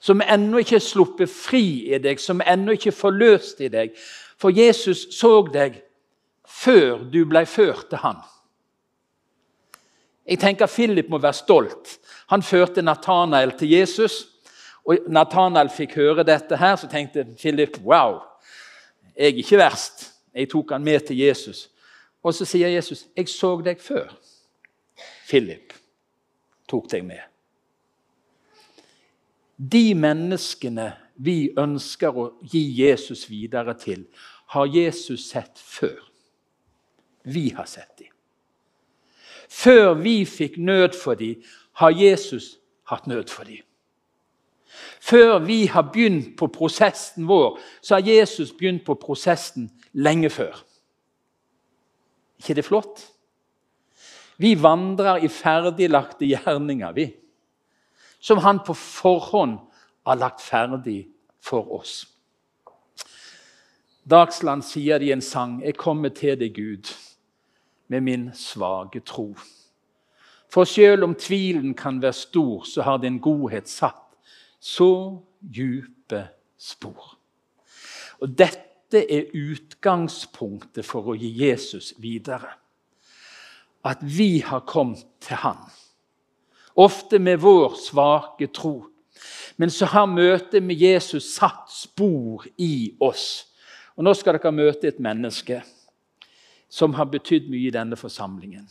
Som 0.00 0.22
ennå 0.24 0.60
ikke 0.60 0.78
er 0.78 0.84
sluppet 0.84 1.32
fri 1.32 1.92
i 1.92 1.98
deg, 2.00 2.20
som 2.20 2.40
ennå 2.44 2.76
ikke 2.76 2.92
er 2.92 2.96
forløst 2.96 3.60
i 3.64 3.68
deg. 3.72 3.96
For 4.40 4.52
Jesus 4.56 5.06
så 5.14 5.42
deg 5.52 5.82
før 6.48 7.04
du 7.12 7.22
ble 7.28 7.44
ført 7.46 7.90
til 7.90 8.00
han. 8.00 8.20
Jeg 10.30 10.40
tenker 10.40 10.70
Philip 10.70 11.08
må 11.10 11.18
være 11.18 11.36
stolt. 11.36 11.96
Han 12.30 12.42
førte 12.42 12.82
Nathanael 12.82 13.52
til 13.58 13.72
Jesus. 13.74 14.22
Og 14.86 15.10
Nathanael 15.12 15.70
fikk 15.74 15.96
høre 15.98 16.24
dette, 16.24 16.56
her, 16.56 16.76
så 16.76 16.88
tenkte 16.88 17.26
Philip 17.36 17.76
wow, 17.84 18.20
jeg 19.16 19.34
er 19.34 19.42
ikke 19.42 19.58
verst. 19.60 20.06
Jeg 20.34 20.48
tok 20.48 20.72
han 20.72 20.84
med 20.84 21.00
til 21.06 21.18
Jesus. 21.18 21.68
Og 22.22 22.34
så 22.34 22.44
sier 22.44 22.68
Jesus, 22.68 23.06
'Jeg 23.16 23.28
så 23.28 23.60
deg 23.64 23.80
før.' 23.80 24.12
Philip 25.28 25.72
tok 26.68 26.90
deg 26.90 27.04
med. 27.04 27.20
De 29.56 29.94
menneskene 29.94 30.92
vi 31.20 31.50
ønsker 31.58 32.16
å 32.16 32.30
gi 32.48 32.62
Jesus 32.80 33.26
videre 33.28 33.74
til, 33.78 34.06
har 34.54 34.70
Jesus 34.72 35.28
sett 35.28 35.60
før. 35.60 35.98
Vi 37.22 37.50
har 37.56 37.68
sett 37.68 37.92
dem. 37.98 38.08
Før 39.50 39.94
vi 40.00 40.22
fikk 40.24 40.56
nød 40.58 40.96
for 40.96 41.18
dem, 41.18 41.42
har 41.82 41.92
Jesus 41.92 42.56
hatt 42.88 43.06
nød 43.10 43.28
for 43.28 43.44
dem. 43.44 43.60
Før 45.00 45.38
vi 45.44 45.64
har 45.66 45.90
begynt 45.92 46.36
på 46.38 46.48
prosessen 46.52 47.26
vår, 47.28 47.58
så 47.82 47.98
har 47.98 48.06
Jesus 48.06 48.52
begynt 48.52 48.84
på 48.86 48.94
prosessen 48.94 49.70
lenge 49.92 50.30
før. 50.30 50.64
ikke 52.38 52.54
det 52.54 52.64
flott? 52.64 53.00
Vi 54.38 54.54
vandrer 54.62 55.20
i 55.20 55.28
ferdiglagte 55.28 56.24
gjerninger, 56.24 56.92
vi. 56.92 57.10
Som 58.20 58.38
han 58.38 58.60
på 58.64 58.72
forhånd 58.74 59.58
har 60.10 60.18
lagt 60.18 60.40
ferdig 60.42 61.08
for 61.40 61.70
oss. 61.72 62.04
Dagsland 64.10 64.64
sier 64.66 64.98
det 64.98 65.06
i 65.06 65.12
en 65.12 65.22
sang 65.22 65.62
'Jeg 65.62 65.76
kommer 65.76 66.08
til 66.08 66.38
deg, 66.38 66.54
Gud, 66.54 66.94
med 67.88 68.00
min 68.00 68.30
svake 68.34 69.00
tro'. 69.00 69.38
For 70.52 70.64
selv 70.64 71.04
om 71.04 71.14
tvilen 71.14 71.74
kan 71.74 72.02
være 72.02 72.12
stor, 72.12 72.62
så 72.62 72.82
har 72.82 72.96
din 72.96 73.18
godhet 73.18 73.68
satt 73.68 74.16
så 74.60 75.18
djupe 75.40 76.28
spor. 76.58 77.16
Og 78.20 78.38
Dette 78.38 79.12
er 79.12 79.30
utgangspunktet 79.34 80.84
for 80.84 81.06
å 81.06 81.14
gi 81.14 81.30
Jesus 81.46 81.94
videre. 81.98 82.50
At 83.84 83.98
vi 84.02 84.40
har 84.40 84.60
kommet 84.60 85.06
til 85.20 85.36
Han. 85.36 85.56
Ofte 86.76 87.18
med 87.18 87.38
vår 87.38 87.74
svake 87.74 88.46
tro. 88.52 88.89
Men 89.60 89.70
så 89.70 89.90
har 89.92 90.08
møtet 90.08 90.64
med 90.64 90.80
Jesus 90.80 91.34
satt 91.36 91.68
spor 91.68 92.46
i 92.56 92.94
oss 93.04 93.50
og 94.00 94.04
Nå 94.06 94.14
skal 94.16 94.38
dere 94.38 94.52
møte 94.56 94.88
et 94.88 95.00
menneske 95.02 95.58
som 96.72 96.94
har 96.96 97.10
betydd 97.12 97.50
mye 97.52 97.66
i 97.68 97.74
denne 97.74 97.98
forsamlingen. 98.00 98.64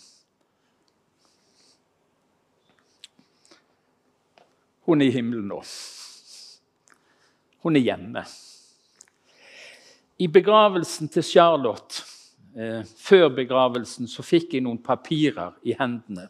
Hun 4.88 5.04
er 5.04 5.12
i 5.12 5.14
himmelen 5.14 5.52
nå. 5.52 5.60
Hun 7.62 7.78
er 7.78 7.86
hjemme. 7.86 8.24
I 10.18 10.32
begravelsen 10.34 11.14
til 11.14 11.24
Charlotte, 11.24 12.02
eh, 12.58 12.82
før 12.98 13.30
begravelsen, 13.30 14.08
så 14.08 14.26
fikk 14.26 14.58
jeg 14.58 14.66
noen 14.66 14.82
papirer 14.82 15.54
i 15.62 15.78
hendene 15.78 16.26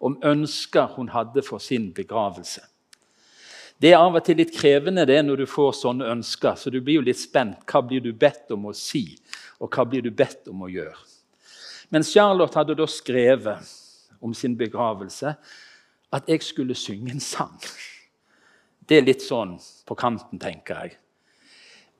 om 0.00 0.20
ønsker 0.20 0.92
hun 0.98 1.08
hadde 1.08 1.42
for 1.42 1.58
sin 1.58 1.94
begravelse. 1.94 2.60
Det 3.76 3.90
er 3.92 4.00
av 4.00 4.14
og 4.16 4.24
til 4.24 4.38
litt 4.40 4.54
krevende 4.56 5.04
det 5.08 5.18
når 5.24 5.42
du 5.42 5.46
får 5.50 5.74
sånne 5.82 6.08
ønsker, 6.14 6.56
så 6.56 6.72
du 6.72 6.78
blir 6.80 7.00
jo 7.00 7.06
litt 7.08 7.20
spent. 7.20 7.60
Hva 7.68 7.82
blir 7.84 8.00
du 8.00 8.12
bedt 8.16 8.52
om 8.54 8.70
å 8.70 8.76
si, 8.76 9.10
og 9.60 9.68
hva 9.68 9.84
blir 9.84 10.04
du 10.06 10.10
bedt 10.10 10.48
om 10.48 10.64
å 10.64 10.70
gjøre? 10.72 10.96
Men 11.92 12.06
Charlotte 12.06 12.56
hadde 12.56 12.76
da 12.78 12.86
skrevet 12.88 13.74
om 14.24 14.32
sin 14.34 14.56
begravelse 14.58 15.34
at 16.16 16.30
jeg 16.30 16.42
skulle 16.42 16.74
synge 16.78 17.12
en 17.12 17.22
sang. 17.22 17.58
Det 18.86 18.96
er 18.96 19.06
litt 19.06 19.22
sånn 19.22 19.56
på 19.86 19.96
kanten, 19.98 20.40
tenker 20.40 20.86
jeg. 20.86 20.96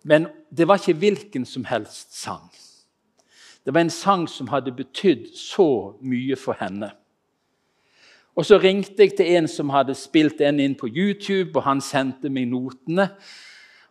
Men 0.07 0.29
det 0.55 0.69
var 0.69 0.81
ikke 0.81 0.97
hvilken 1.03 1.45
som 1.47 1.67
helst 1.67 2.15
sang. 2.17 2.47
Det 3.67 3.75
var 3.75 3.83
en 3.83 3.91
sang 3.91 4.29
som 4.31 4.49
hadde 4.53 4.75
betydd 4.75 5.27
så 5.35 5.99
mye 6.01 6.39
for 6.39 6.57
henne. 6.61 6.93
Og 8.37 8.45
Så 8.45 8.59
ringte 8.61 9.01
jeg 9.01 9.17
til 9.17 9.33
en 9.39 9.47
som 9.49 9.71
hadde 9.73 9.95
spilt 9.97 10.39
den 10.39 10.61
inn 10.61 10.75
på 10.77 10.91
YouTube, 10.93 11.57
og 11.57 11.65
han 11.65 11.81
sendte 11.81 12.29
meg 12.29 12.51
notene. 12.51 13.09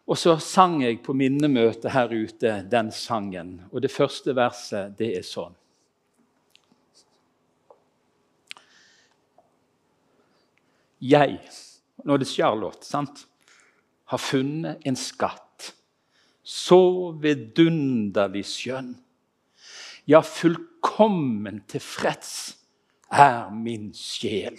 Og 0.05 0.19
så 0.21 0.35
sang 0.37 0.83
jeg 0.83 0.99
på 1.01 1.15
minnemøtet 1.17 1.89
her 1.95 2.11
ute 2.13 2.59
den 2.69 2.91
sangen. 2.93 3.63
Og 3.71 3.81
det 3.81 3.89
første 3.89 4.35
verset, 4.37 4.93
det 4.99 5.15
er 5.17 5.25
sånn. 5.25 5.55
Jeg, 11.01 11.39
nå 12.05 12.13
er 12.13 12.21
det 12.21 12.29
Charlotte, 12.29 12.85
sant, 12.85 13.25
har 14.13 14.21
funnet 14.21 14.85
en 14.85 14.97
skatt 14.97 15.71
så 16.45 17.11
vidunderlig 17.21 18.45
skjønn, 18.45 18.93
ja, 20.05 20.21
fullkommen 20.21 21.63
tilfreds 21.69 22.35
er 23.11 23.49
min 23.53 23.91
sjel. 23.93 24.57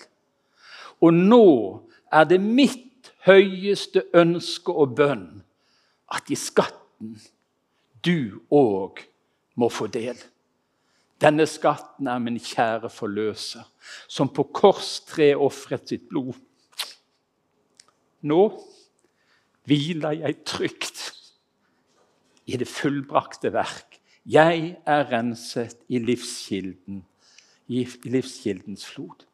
Og 1.01 1.15
nå 1.15 1.47
er 2.13 2.25
det 2.29 2.41
mitt 2.41 3.11
høyeste 3.27 4.07
ønske 4.17 4.73
og 4.73 4.95
bønn 4.99 5.27
at 6.15 6.31
i 6.31 6.39
skatten 6.39 7.17
du 8.07 8.39
òg 8.55 9.03
må 9.59 9.69
få 9.73 9.89
del. 9.91 10.17
Denne 11.21 11.47
skatten 11.49 12.09
er 12.13 12.21
min 12.21 12.39
kjære 12.41 12.91
forløser, 12.93 13.65
som 14.09 14.29
på 14.29 14.45
korstre 14.55 15.33
ofret 15.41 15.89
sitt 15.89 16.09
blod. 16.11 16.37
Nå 18.27 18.43
hviler 19.67 20.19
jeg 20.21 20.43
trygt 20.47 21.03
i 22.47 22.59
det 22.61 22.69
fullbrakte 22.69 23.51
verk. 23.55 23.99
Jeg 24.27 24.77
er 24.87 25.07
renset 25.11 25.79
i 25.89 25.99
livskilden 26.03 27.05
i 27.69 27.85
livskildens 28.05 28.87
flod. 28.87 29.25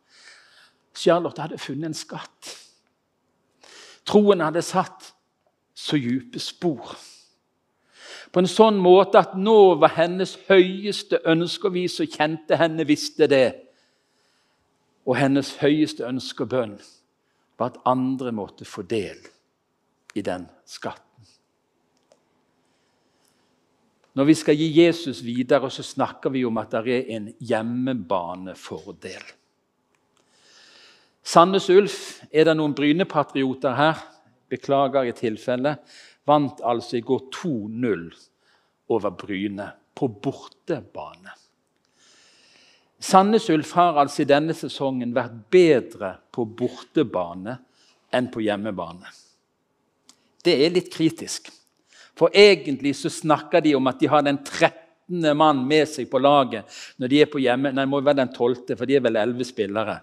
Charlotte 0.95 1.43
hadde 1.43 1.59
funnet 1.59 1.91
en 1.91 1.97
skatt. 1.97 2.53
Troen 4.09 4.43
hadde 4.45 4.63
satt 4.65 5.13
så 5.75 5.97
dype 5.97 6.41
spor. 6.43 6.95
På 8.33 8.41
en 8.41 8.49
sånn 8.49 8.79
måte 8.81 9.21
at 9.21 9.37
nå 9.37 9.75
var 9.81 9.95
hennes 9.99 10.35
høyeste 10.49 11.21
ønske, 11.29 11.69
og 11.69 11.77
vi 11.77 11.85
som 11.93 12.09
kjente 12.09 12.57
henne, 12.57 12.87
visste 12.89 13.29
det. 13.29 13.49
Og 15.05 15.19
hennes 15.19 15.57
høyeste 15.61 16.07
ønske 16.09 16.47
og 16.47 16.53
bønn 16.55 16.77
var 17.61 17.73
at 17.73 17.81
andre 17.89 18.33
måtte 18.33 18.65
få 18.69 18.87
del 18.89 19.21
i 20.17 20.25
den 20.25 20.49
skatten. 20.65 21.12
Når 24.13 24.29
vi 24.29 24.35
skal 24.37 24.59
gi 24.61 24.69
Jesus 24.77 25.23
videre, 25.25 25.71
så 25.73 25.83
snakker 25.83 26.33
vi 26.35 26.45
om 26.45 26.59
at 26.61 26.75
det 26.75 26.97
er 26.99 27.13
en 27.17 27.31
hjemmebanefordel. 27.41 29.23
Sandnes 31.23 31.69
Ulf, 31.71 31.99
er 32.35 32.49
det 32.49 32.57
noen 32.59 32.75
Bryne-patrioter 32.77 33.77
her? 33.79 34.03
Beklager 34.51 35.07
i 35.09 35.15
tilfelle. 35.17 35.77
Vant 36.29 36.61
altså 36.67 36.99
i 36.99 37.05
går 37.07 37.29
2-0 37.33 38.03
over 38.93 39.15
Bryne 39.17 39.71
på 39.97 40.11
bortebane. 40.23 41.33
Sandnes 43.03 43.49
Ulf 43.51 43.73
har 43.79 43.97
altså 43.99 44.23
i 44.23 44.29
denne 44.31 44.55
sesongen 44.55 45.15
vært 45.15 45.41
bedre 45.51 46.13
på 46.31 46.45
bortebane 46.47 47.57
enn 48.13 48.29
på 48.31 48.45
hjemmebane. 48.45 49.09
Det 50.43 50.55
er 50.59 50.75
litt 50.75 50.91
kritisk. 50.93 51.49
For 52.23 52.31
egentlig 52.39 52.95
så 52.95 53.11
snakker 53.11 53.65
de 53.65 53.75
om 53.75 53.89
at 53.91 53.99
de 53.99 54.07
har 54.07 54.23
den 54.23 54.37
13. 54.39 55.25
mann 55.35 55.65
med 55.67 55.89
seg 55.91 56.07
på 56.07 56.21
laget 56.23 56.71
når 57.03 57.11
de 57.11 57.19
er 57.19 57.31
på 57.33 57.41
hjemme. 57.43 57.73
Nei, 57.75 57.83
det 57.83 57.91
må 57.91 57.99
være 57.99 58.21
den 58.21 58.31
12., 58.31 58.77
for 58.79 58.87
de 58.87 58.95
er 58.95 59.03
vel 59.03 59.19
11 59.19 59.49
spillere. 59.49 59.97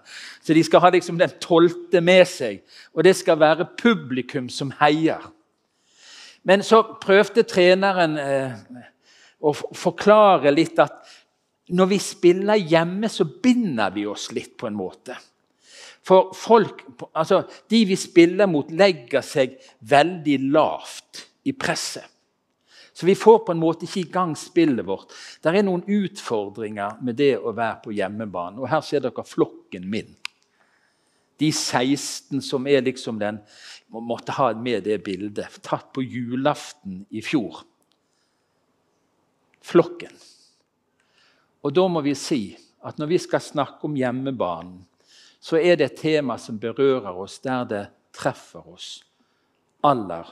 Så 0.44 0.52
de 0.52 0.64
skal 0.66 0.82
ha 0.84 0.90
liksom 0.92 1.16
den 1.16 1.32
12. 1.40 1.96
med 2.04 2.28
seg, 2.28 2.58
og 2.92 3.06
det 3.08 3.14
skal 3.16 3.38
være 3.40 3.70
publikum 3.80 4.50
som 4.52 4.74
heier. 4.82 5.24
Men 6.44 6.60
så 6.60 6.82
prøvde 7.00 7.46
treneren 7.48 8.20
eh, 8.20 8.52
å 9.40 9.54
forklare 9.56 10.52
litt 10.52 10.76
at 10.84 11.00
når 11.72 11.90
vi 11.94 12.00
spiller 12.04 12.60
hjemme, 12.60 13.08
så 13.08 13.24
binder 13.24 13.96
vi 13.96 14.04
oss 14.12 14.28
litt 14.36 14.58
på 14.60 14.68
en 14.68 14.76
måte. 14.76 15.16
For 16.04 16.34
folk, 16.36 16.84
altså, 17.14 17.46
De 17.70 17.84
vi 17.88 17.96
spiller 17.96 18.48
mot, 18.50 18.68
legger 18.68 19.24
seg 19.24 19.56
veldig 19.88 20.38
lavt 20.52 21.29
i 21.44 21.52
presset. 21.52 22.06
Så 22.92 23.06
vi 23.06 23.14
får 23.14 23.38
på 23.46 23.54
en 23.54 23.60
måte 23.62 23.86
ikke 23.86 24.02
i 24.02 24.12
gang 24.12 24.32
spillet 24.36 24.86
vårt. 24.86 25.12
Det 25.40 25.52
er 25.52 25.64
noen 25.64 25.84
utfordringer 25.86 26.98
med 27.04 27.16
det 27.20 27.36
å 27.38 27.52
være 27.54 27.78
på 27.84 27.94
hjemmebane. 27.94 28.58
Og 28.60 28.68
her 28.68 28.82
ser 28.84 29.04
dere 29.04 29.24
flokken 29.24 29.86
min. 29.88 30.10
De 31.40 31.48
16 31.48 32.42
som 32.44 32.66
er 32.68 32.84
liksom 32.84 33.20
den 33.20 33.40
Måtte 33.90 34.36
ha 34.36 34.52
med 34.54 34.84
det 34.86 35.00
bildet. 35.02 35.56
Tatt 35.66 35.88
på 35.90 36.04
julaften 36.04 37.00
i 37.10 37.22
fjor. 37.26 37.64
Flokken. 39.66 40.12
Og 41.66 41.74
da 41.74 41.86
må 41.90 42.02
vi 42.04 42.14
si 42.14 42.52
at 42.86 43.00
når 43.02 43.10
vi 43.10 43.18
skal 43.18 43.42
snakke 43.42 43.88
om 43.88 43.96
hjemmebanen, 43.98 44.84
så 45.42 45.58
er 45.58 45.80
det 45.80 45.88
et 45.88 45.98
tema 46.04 46.36
som 46.38 46.60
berører 46.60 47.18
oss 47.18 47.40
der 47.42 47.66
det 47.66 47.82
treffer 48.14 48.62
oss 48.70 49.00
aller 49.82 50.28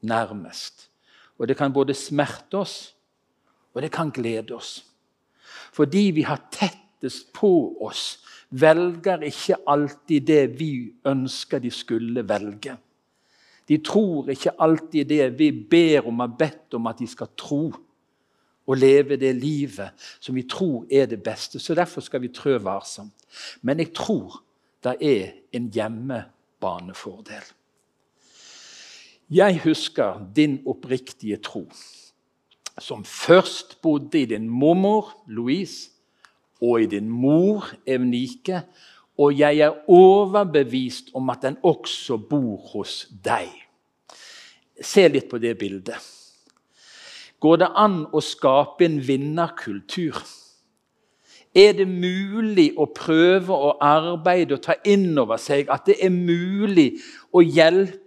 nærmest. 0.00 0.90
Og 1.38 1.48
det 1.48 1.56
kan 1.56 1.72
både 1.72 1.94
smerte 1.94 2.58
oss, 2.58 2.94
og 3.74 3.82
det 3.82 3.92
kan 3.92 4.10
glede 4.10 4.54
oss. 4.56 4.84
Fordi 5.72 6.10
vi 6.14 6.22
har 6.22 6.40
tettest 6.50 7.32
på 7.32 7.76
oss, 7.84 8.18
velger 8.50 9.26
ikke 9.26 9.58
alltid 9.66 10.26
det 10.26 10.58
vi 10.58 10.70
ønsker 11.04 11.60
de 11.60 11.70
skulle 11.70 12.24
velge. 12.28 12.76
De 13.68 13.78
tror 13.82 14.30
ikke 14.30 14.54
alltid 14.62 15.08
det 15.10 15.38
vi 15.38 15.50
ber 15.70 16.06
om, 16.06 16.22
har 16.22 16.36
bedt 16.38 16.74
om 16.78 16.86
at 16.86 16.98
de 16.98 17.08
skal 17.10 17.34
tro. 17.36 17.72
Og 18.66 18.76
leve 18.76 19.14
det 19.14 19.30
livet 19.38 19.94
som 20.18 20.34
vi 20.34 20.42
tror 20.42 20.88
er 20.90 21.06
det 21.06 21.20
beste. 21.22 21.60
Så 21.62 21.74
Derfor 21.74 22.00
skal 22.00 22.22
vi 22.22 22.32
trø 22.34 22.56
varsomt. 22.58 23.14
Men 23.62 23.78
jeg 23.78 23.92
tror 23.94 24.42
det 24.82 24.96
er 25.00 25.36
en 25.52 25.70
hjemmebanefordel. 25.70 27.46
Jeg 29.30 29.60
husker 29.64 30.20
din 30.36 30.60
oppriktige 30.66 31.36
tro, 31.36 31.64
som 32.78 33.04
først 33.04 33.80
bodde 33.82 34.20
i 34.20 34.24
din 34.24 34.48
mormor 34.48 35.24
Louise, 35.26 35.90
og 36.62 36.82
i 36.82 36.86
din 36.86 37.08
mor 37.08 37.66
Evnike, 37.86 38.62
og 39.18 39.38
jeg 39.38 39.58
er 39.58 39.90
overbevist 39.90 41.10
om 41.14 41.30
at 41.30 41.42
den 41.42 41.56
også 41.62 42.16
bor 42.16 42.56
hos 42.72 43.08
deg. 43.24 43.50
Se 44.80 45.08
litt 45.08 45.26
på 45.30 45.42
det 45.42 45.56
bildet. 45.58 45.98
Går 47.40 47.56
det 47.64 47.72
an 47.74 48.04
å 48.14 48.22
skape 48.22 48.86
en 48.86 49.00
vinnerkultur? 49.08 50.22
Er 51.56 51.74
det 51.74 51.88
mulig 51.88 52.70
å 52.78 52.86
prøve 52.94 53.58
å 53.58 53.74
arbeide 53.82 54.54
og 54.54 54.62
ta 54.70 54.78
inn 54.86 55.18
over 55.18 55.40
seg 55.40 55.66
at 55.72 55.88
det 55.90 55.98
er 55.98 56.14
mulig 56.14 56.92
å 57.34 57.42
hjelpe 57.42 58.05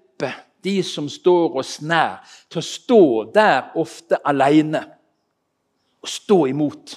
de 0.63 0.79
som 0.83 1.09
står 1.09 1.57
oss 1.61 1.79
nær, 1.81 2.19
til 2.49 2.61
å 2.61 2.65
stå 2.65 3.03
der 3.33 3.71
ofte 3.79 4.19
alene 4.27 4.81
og 6.01 6.09
stå 6.09 6.39
imot? 6.51 6.95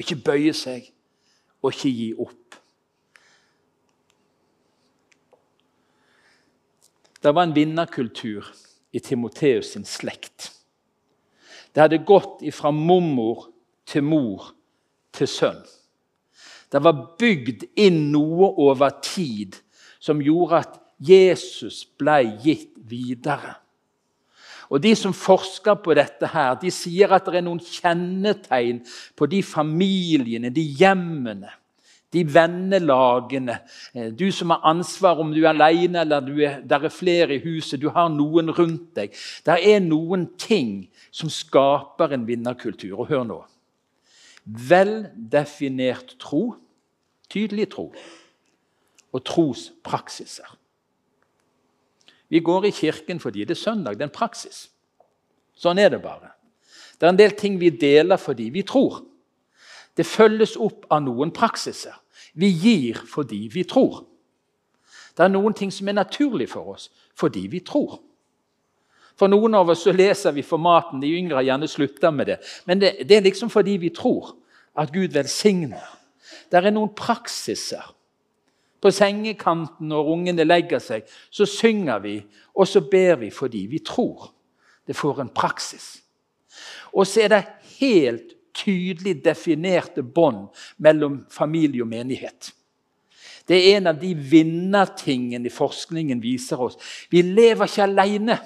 Ikke 0.00 0.16
bøye 0.16 0.54
seg 0.56 0.86
og 1.60 1.74
ikke 1.74 1.92
gi 1.92 2.10
opp. 2.16 2.36
Det 7.20 7.34
var 7.36 7.44
en 7.44 7.54
vinnerkultur 7.54 8.46
i 8.96 9.00
Timoteus 9.04 9.74
sin 9.74 9.84
slekt. 9.84 10.48
Det 11.74 11.84
hadde 11.84 12.00
gått 12.02 12.40
fra 12.56 12.72
mormor 12.74 13.50
til 13.86 14.06
mor 14.08 14.48
til 15.14 15.28
sønn. 15.28 15.60
Det 16.72 16.80
var 16.82 17.16
bygd 17.20 17.66
inn 17.82 18.08
noe 18.14 18.48
over 18.62 18.94
tid 19.04 19.58
som 20.00 20.22
gjorde 20.22 20.62
at 20.64 20.79
Jesus 21.00 21.84
ble 21.98 22.22
gitt 22.44 22.76
videre. 22.88 23.56
Og 24.70 24.82
De 24.82 24.92
som 24.94 25.12
forsker 25.16 25.80
på 25.82 25.94
dette, 25.98 26.28
her, 26.30 26.54
de 26.60 26.70
sier 26.70 27.10
at 27.10 27.26
det 27.26 27.40
er 27.40 27.46
noen 27.46 27.62
kjennetegn 27.62 28.84
på 29.18 29.26
de 29.26 29.40
familiene, 29.42 30.52
de 30.54 30.62
hjemmene, 30.62 31.50
de 32.14 32.22
vennelagene. 32.26 33.56
Eh, 33.94 34.10
du 34.14 34.30
som 34.34 34.54
har 34.54 34.62
ansvar 34.70 35.18
om 35.22 35.32
du 35.34 35.40
er 35.42 35.52
alene 35.52 36.02
eller 36.02 36.22
du 36.22 36.36
er, 36.42 36.60
der 36.62 36.86
er 36.86 36.94
flere 36.94 37.36
i 37.36 37.42
huset. 37.42 37.80
Du 37.82 37.90
har 37.94 38.10
noen 38.14 38.50
rundt 38.54 38.94
deg. 38.98 39.14
Det 39.46 39.58
er 39.58 39.82
noen 39.82 40.28
ting 40.38 40.88
som 41.10 41.30
skaper 41.30 42.14
en 42.14 42.26
vinnerkultur. 42.26 42.94
Og 42.98 43.10
hør 43.10 43.26
nå. 43.26 43.40
Veldefinert 44.46 46.16
tro, 46.22 46.54
tydelig 47.30 47.70
tro, 47.74 47.90
og 49.10 49.22
trospraksiser. 49.26 50.59
Vi 52.30 52.40
går 52.40 52.68
i 52.68 52.74
kirken 52.74 53.20
fordi 53.20 53.44
det 53.44 53.56
er 53.56 53.64
søndag. 53.64 53.98
Det 53.98 54.06
er 54.06 54.10
en 54.10 54.14
praksis. 54.14 54.68
Sånn 55.58 55.78
er 55.78 55.90
det 55.92 56.02
bare. 56.02 56.32
Det 56.98 57.08
er 57.08 57.14
en 57.14 57.18
del 57.18 57.34
ting 57.36 57.58
vi 57.60 57.72
deler 57.74 58.20
fordi 58.20 58.50
vi 58.54 58.62
tror. 58.66 59.02
Det 59.96 60.06
følges 60.06 60.54
opp 60.56 60.86
av 60.92 61.02
noen 61.02 61.32
praksiser. 61.34 61.96
Vi 62.38 62.48
gir 62.48 63.00
fordi 63.08 63.48
vi 63.52 63.64
tror. 63.68 64.04
Det 65.16 65.26
er 65.26 65.32
noen 65.32 65.56
ting 65.56 65.72
som 65.74 65.88
er 65.90 65.98
naturlig 65.98 66.48
for 66.52 66.76
oss 66.76 66.88
fordi 67.18 67.48
vi 67.52 67.60
tror. 67.66 67.98
For 69.18 69.28
noen 69.28 69.52
av 69.58 69.68
oss 69.68 69.82
så 69.84 69.92
leser 69.92 70.32
vi 70.32 70.44
for 70.46 70.62
maten. 70.62 71.02
De 71.02 71.10
yngre 71.18 71.42
gjerne 71.44 71.68
slutta 71.68 72.08
med 72.14 72.30
det. 72.30 72.38
Men 72.64 72.80
det, 72.80 72.94
det, 73.04 73.18
er 73.18 73.26
liksom 73.26 73.50
fordi 73.52 73.74
vi 73.82 73.90
tror 73.92 74.30
at 74.78 74.92
Gud 74.94 75.12
velsigner. 75.12 75.84
Det 76.48 76.62
er 76.62 76.72
noen 76.72 76.94
praksiser. 76.96 77.84
På 78.80 78.90
sengekanten 78.94 79.90
når 79.90 80.12
ungene 80.14 80.46
legger 80.46 80.80
seg, 80.82 81.08
så 81.30 81.46
synger 81.48 82.00
vi, 82.04 82.14
og 82.56 82.68
så 82.68 82.80
ber 82.80 83.18
vi 83.20 83.30
fordi 83.34 83.66
vi 83.70 83.82
tror. 83.84 84.30
Det 84.86 84.96
får 84.96 85.20
en 85.20 85.32
praksis. 85.34 85.98
Og 86.92 87.06
så 87.06 87.26
er 87.26 87.34
det 87.34 87.42
helt 87.78 88.32
tydelig 88.56 89.20
definerte 89.24 90.02
bånd 90.02 90.48
mellom 90.82 91.20
familie 91.30 91.84
og 91.84 91.90
menighet. 91.92 92.50
Det 93.48 93.58
er 93.58 93.76
en 93.78 93.90
av 93.90 93.98
de 94.00 94.14
vinnertingene 94.14 95.50
forskningen 95.50 96.20
viser 96.22 96.60
oss. 96.62 96.78
Vi 97.10 97.22
lever 97.26 97.66
ikke 97.66 97.86
alene 97.86 98.38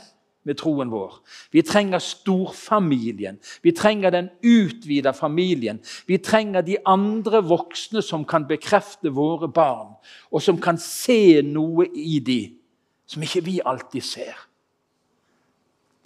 med 0.44 0.58
troen 0.60 0.90
vår. 0.92 1.18
Vi 1.50 1.62
trenger 1.64 2.02
storfamilien. 2.02 3.38
Vi 3.62 3.72
trenger 3.72 4.12
den 4.12 4.30
utvida 4.42 5.12
familien. 5.12 5.80
Vi 6.06 6.18
trenger 6.18 6.62
de 6.62 6.78
andre 6.84 7.40
voksne 7.44 8.02
som 8.04 8.24
kan 8.28 8.46
bekrefte 8.48 9.12
våre 9.14 9.48
barn, 9.48 9.94
og 10.30 10.42
som 10.42 10.60
kan 10.60 10.78
se 10.80 11.42
noe 11.42 11.88
i 11.88 12.20
dem 12.24 12.60
som 13.06 13.24
ikke 13.24 13.44
vi 13.44 13.60
alltid 13.64 14.04
ser. 14.04 14.36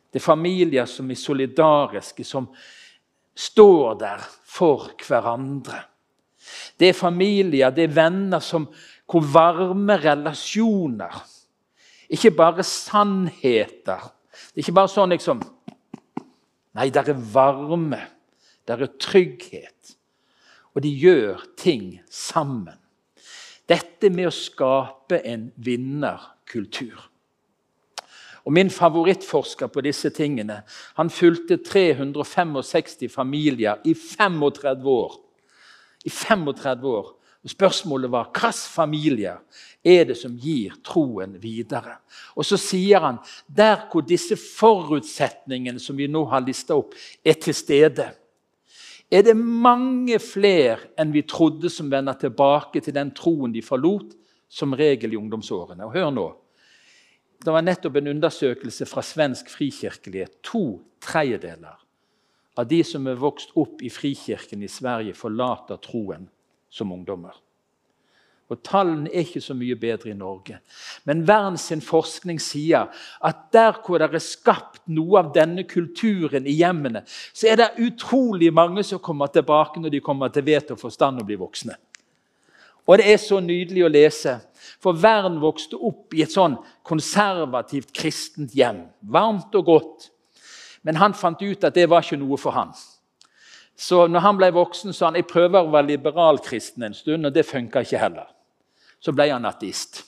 Det 0.08 0.22
er 0.22 0.24
familier 0.24 0.86
som 0.88 1.10
er 1.10 1.20
solidariske, 1.20 2.24
som 2.24 2.48
står 3.36 3.98
der 4.00 4.24
for 4.48 4.88
hverandre. 5.06 5.82
Det 6.80 6.88
er 6.88 6.96
familier, 6.96 7.70
det 7.74 7.88
er 7.88 7.96
venner 7.96 8.40
som, 8.40 8.68
hvor 9.08 9.24
varme 9.24 9.96
relasjoner 10.00 11.24
Ikke 12.08 12.30
bare 12.30 12.64
sannheter. 12.64 14.00
Det 14.52 14.60
er 14.60 14.66
ikke 14.66 14.78
bare 14.80 14.92
sånn 14.92 15.14
liksom 15.14 15.42
Nei, 16.78 16.90
det 16.94 17.08
er 17.10 17.22
varme. 17.32 17.98
Det 18.62 18.76
er 18.76 18.90
trygghet. 19.02 19.96
Og 20.76 20.84
de 20.84 20.92
gjør 20.94 21.40
ting 21.58 21.96
sammen. 22.12 22.76
Dette 23.66 24.12
med 24.14 24.28
å 24.28 24.34
skape 24.34 25.18
en 25.26 25.48
vinnerkultur. 25.56 27.00
Og 28.46 28.54
Min 28.54 28.70
favorittforsker 28.70 29.68
på 29.68 29.82
disse 29.84 30.08
tingene 30.14 30.62
han 30.96 31.10
fulgte 31.12 31.58
365 31.60 33.10
familier 33.12 33.82
i 33.84 33.92
35 33.92 34.86
år. 34.88 35.18
I 36.06 36.10
35 36.14 36.86
år. 36.88 37.10
Og 37.44 37.52
Spørsmålet 37.52 38.10
var 38.10 38.30
hvilken 38.32 38.52
familie 38.52 39.34
er 39.86 40.08
det 40.08 40.16
som 40.18 40.34
gir 40.36 40.74
troen 40.84 41.36
videre? 41.40 42.00
Og 42.34 42.44
Så 42.44 42.58
sier 42.58 43.00
han 43.04 43.20
der 43.46 43.86
hvor 43.90 44.02
disse 44.02 44.36
forutsetningene 44.36 45.80
som 45.80 45.96
vi 45.96 46.08
nå 46.10 46.24
har 46.30 46.42
lista 46.42 46.76
opp, 46.76 46.94
er 47.24 47.38
til 47.38 47.54
stede, 47.54 48.10
er 49.10 49.22
det 49.24 49.36
mange 49.36 50.18
flere 50.20 50.90
enn 51.00 51.14
vi 51.14 51.22
trodde 51.24 51.70
som 51.72 51.88
vender 51.90 52.18
tilbake 52.20 52.82
til 52.84 52.92
den 52.92 53.14
troen 53.16 53.54
de 53.54 53.62
forlot, 53.64 54.12
som 54.48 54.74
regel 54.76 55.12
i 55.12 55.16
ungdomsårene. 55.16 55.86
Og 55.86 55.92
hør 55.92 56.10
nå, 56.12 56.26
det 57.44 57.52
var 57.54 57.64
nettopp 57.64 57.96
en 58.00 58.10
undersøkelse 58.14 58.86
fra 58.88 59.04
svensk 59.04 59.50
frikirkelighet. 59.52 60.40
To 60.42 60.80
tredjedeler 61.04 61.76
av 62.58 62.66
de 62.66 62.80
som 62.84 63.06
er 63.06 63.20
vokst 63.20 63.52
opp 63.60 63.84
i 63.86 63.90
frikirken 63.92 64.64
i 64.66 64.70
Sverige, 64.72 65.14
forlater 65.14 65.78
troen 65.84 66.26
som 66.70 66.92
ungdommer. 66.92 67.36
Og 68.48 68.62
Tallene 68.64 69.10
er 69.12 69.26
ikke 69.26 69.42
så 69.44 69.52
mye 69.52 69.76
bedre 69.76 70.08
i 70.08 70.16
Norge. 70.16 70.56
Men 71.04 71.26
verdens 71.28 71.68
forskning 71.84 72.38
sier 72.40 72.88
at 73.20 73.42
der 73.52 73.76
hvor 73.84 74.00
det 74.00 74.08
er 74.08 74.24
skapt 74.24 74.80
noe 74.88 75.20
av 75.20 75.34
denne 75.34 75.66
kulturen 75.68 76.48
i 76.48 76.56
hjemmene, 76.56 77.02
så 77.36 77.50
er 77.52 77.60
det 77.60 77.74
utrolig 77.84 78.48
mange 78.54 78.84
som 78.88 79.02
kommer 79.04 79.28
tilbake 79.28 79.82
når 79.82 79.92
de 79.92 80.04
kommer 80.04 80.32
til 80.32 80.46
vett 80.48 80.72
og 80.72 80.80
forstand 80.80 81.20
og 81.20 81.28
blir 81.28 81.42
voksne. 81.42 81.76
Og 82.88 82.96
det 82.96 83.10
er 83.12 83.20
så 83.20 83.36
nydelig 83.44 83.84
å 83.84 83.92
lese 83.92 84.38
for 84.80 84.96
Vern 84.96 85.36
vokste 85.42 85.76
opp 85.76 86.14
i 86.16 86.22
et 86.24 86.32
sånn 86.32 86.56
konservativt 86.86 87.92
kristent 87.96 88.54
hjem. 88.56 88.86
Varmt 89.12 89.54
og 89.58 89.66
godt. 89.68 90.08
Men 90.86 90.96
han 90.96 91.16
fant 91.16 91.42
ut 91.42 91.66
at 91.68 91.76
det 91.76 91.88
var 91.90 92.04
ikke 92.04 92.20
noe 92.20 92.38
for 92.40 92.56
han. 92.56 92.72
Så 93.78 94.06
når 94.10 94.24
han 94.24 94.38
ble 94.40 94.50
voksen, 94.56 94.92
sa 94.92 95.06
han 95.06 95.18
jeg 95.20 95.28
prøver 95.30 95.62
å 95.62 95.70
være 95.70 95.92
liberalkristen 95.92 96.82
en 96.88 96.96
stund, 96.98 97.28
og 97.28 97.34
det 97.34 97.46
funka 97.46 97.84
ikke 97.84 98.00
heller. 98.02 98.26
Så 98.98 99.14
ble 99.14 99.28
han 99.30 99.46
ateist. 99.46 100.02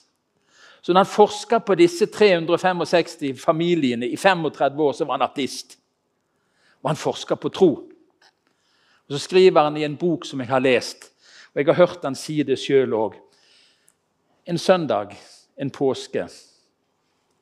Så 0.82 0.92
når 0.92 1.04
han 1.04 1.12
forska 1.12 1.60
på 1.62 1.76
disse 1.78 2.08
365 2.10 3.38
familiene 3.38 4.08
i 4.08 4.16
35 4.16 4.82
år, 4.82 4.92
så 4.96 5.06
var 5.06 5.20
han 5.20 5.28
ateist. 5.28 5.76
Og 6.82 6.90
han 6.90 6.98
forska 6.98 7.36
på 7.36 7.52
tro. 7.54 7.70
Og 9.06 9.14
Så 9.14 9.18
skriver 9.18 9.62
han 9.62 9.76
i 9.76 9.84
en 9.84 9.96
bok 9.96 10.26
som 10.26 10.40
jeg 10.40 10.48
har 10.48 10.60
lest, 10.60 11.12
og 11.52 11.60
jeg 11.60 11.66
har 11.66 11.74
hørt 11.86 12.04
han 12.04 12.14
si 12.14 12.42
det 12.42 12.58
sjøl 12.58 12.94
òg 12.94 13.18
en 14.50 14.58
søndag, 14.58 15.14
en 15.56 15.70
påske, 15.70 16.24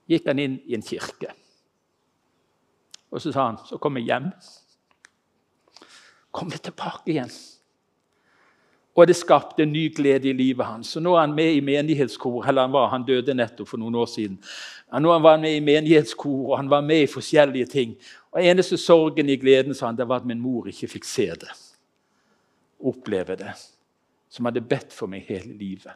gikk 0.09 0.27
han 0.29 0.41
inn 0.43 0.57
i 0.67 0.75
en 0.77 0.85
kirke. 0.85 1.31
Og 3.09 3.23
så 3.23 3.33
sa 3.33 3.47
han 3.47 3.61
så 3.65 3.79
kom 3.81 3.97
jeg 3.97 4.11
hjem. 4.11 4.27
Kom 6.33 6.51
jeg 6.53 6.63
tilbake 6.63 7.13
igjen. 7.13 7.31
Og 8.99 9.07
det 9.07 9.15
skapte 9.15 9.63
en 9.63 9.71
ny 9.73 9.85
glede 9.95 10.27
i 10.29 10.35
livet 10.35 10.67
hans. 10.67 10.97
Og 10.99 11.05
Nå 11.05 11.13
er 11.15 11.21
han 11.21 11.35
med 11.35 11.55
i 11.55 11.63
menighetskor, 11.63 12.43
eller 12.49 12.67
han 12.67 12.73
var, 12.75 12.89
han 12.91 13.07
døde 13.07 13.35
nettopp 13.35 13.71
for 13.71 13.79
noen 13.79 13.95
år 13.95 14.09
siden. 14.11 14.41
Nå 14.91 15.13
var 15.23 15.37
han 15.37 15.45
med 15.45 15.55
i 15.55 15.63
menighetskor, 15.63 16.49
og 16.51 16.57
han 16.59 16.71
var 16.71 16.83
med 16.83 17.05
i 17.05 17.11
forskjellige 17.11 17.71
ting. 17.71 17.95
Og 18.35 18.43
Eneste 18.43 18.77
sorgen 18.77 19.31
i 19.31 19.39
gleden 19.39 19.75
sa 19.75 19.87
han, 19.87 19.99
det 19.99 20.09
var 20.09 20.25
at 20.25 20.27
min 20.27 20.43
mor 20.43 20.67
ikke 20.67 20.91
fikk 20.97 21.07
se 21.07 21.29
det. 21.31 21.53
Oppleve 22.91 23.39
det. 23.39 23.55
Som 24.29 24.51
hadde 24.51 24.67
bedt 24.67 24.93
for 24.93 25.07
meg 25.11 25.31
hele 25.31 25.55
livet. 25.55 25.95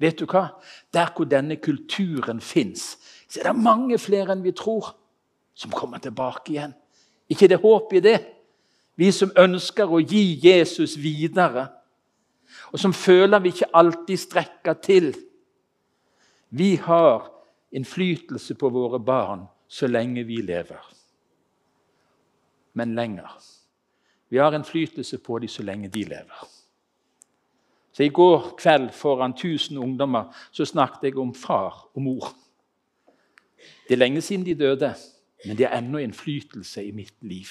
Vet 0.00 0.18
du 0.18 0.24
hva? 0.30 0.46
Der 0.94 1.12
hvor 1.12 1.28
denne 1.28 1.58
kulturen 1.60 2.40
fins, 2.40 2.96
så 3.28 3.42
er 3.42 3.50
det 3.50 3.62
mange 3.62 3.98
flere 4.00 4.32
enn 4.32 4.46
vi 4.46 4.54
tror, 4.56 4.94
som 5.58 5.74
kommer 5.74 6.00
tilbake 6.00 6.54
igjen. 6.54 6.72
Ikke 7.28 7.50
det 7.50 7.60
håp 7.60 7.92
i 7.92 8.00
det, 8.00 8.18
Vi 8.98 9.12
som 9.14 9.30
ønsker 9.38 9.90
å 9.90 10.00
gi 10.02 10.40
Jesus 10.42 10.96
videre, 10.98 11.68
og 12.72 12.80
som 12.82 12.92
føler 12.92 13.40
vi 13.44 13.52
ikke 13.54 13.70
alltid 13.78 14.18
strekker 14.18 14.78
til. 14.82 15.12
Vi 16.50 16.74
har 16.82 17.28
innflytelse 17.70 18.56
på 18.58 18.70
våre 18.74 18.98
barn 18.98 19.46
så 19.68 19.86
lenge 19.86 20.24
vi 20.26 20.40
lever. 20.42 20.82
Men 22.74 22.96
lenger. 22.98 23.30
Vi 24.28 24.38
har 24.38 24.56
innflytelse 24.56 25.18
på 25.18 25.38
dem 25.38 25.48
så 25.48 25.62
lenge 25.62 25.88
de 25.88 26.04
lever. 26.04 26.48
Så 27.92 28.02
I 28.02 28.12
går 28.14 28.54
kveld 28.58 28.90
foran 28.94 29.34
1000 29.34 29.78
ungdommer 29.78 30.34
så 30.50 30.64
snakket 30.64 31.08
jeg 31.08 31.18
om 31.18 31.34
far 31.34 31.88
og 31.94 32.02
mor. 32.02 32.28
Det 33.88 33.94
er 33.96 34.02
lenge 34.02 34.20
siden 34.22 34.46
de 34.46 34.54
døde, 34.54 34.94
men 35.46 35.56
de 35.58 35.64
har 35.64 35.78
ennå 35.78 35.98
innflytelse 35.98 36.84
i 36.84 36.92
mitt 36.92 37.14
liv. 37.20 37.48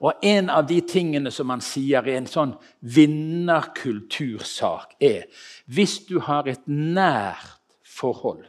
Og 0.00 0.12
En 0.24 0.50
av 0.50 0.66
de 0.66 0.80
tingene 0.80 1.30
som 1.30 1.50
han 1.52 1.60
sier 1.60 2.08
i 2.08 2.16
en 2.16 2.26
sånn 2.26 2.54
vinnerkultursak, 2.80 4.96
er 5.00 5.24
hvis 5.68 6.06
du 6.08 6.20
har 6.24 6.48
et 6.48 6.60
nært 6.66 7.60
forhold 7.84 8.44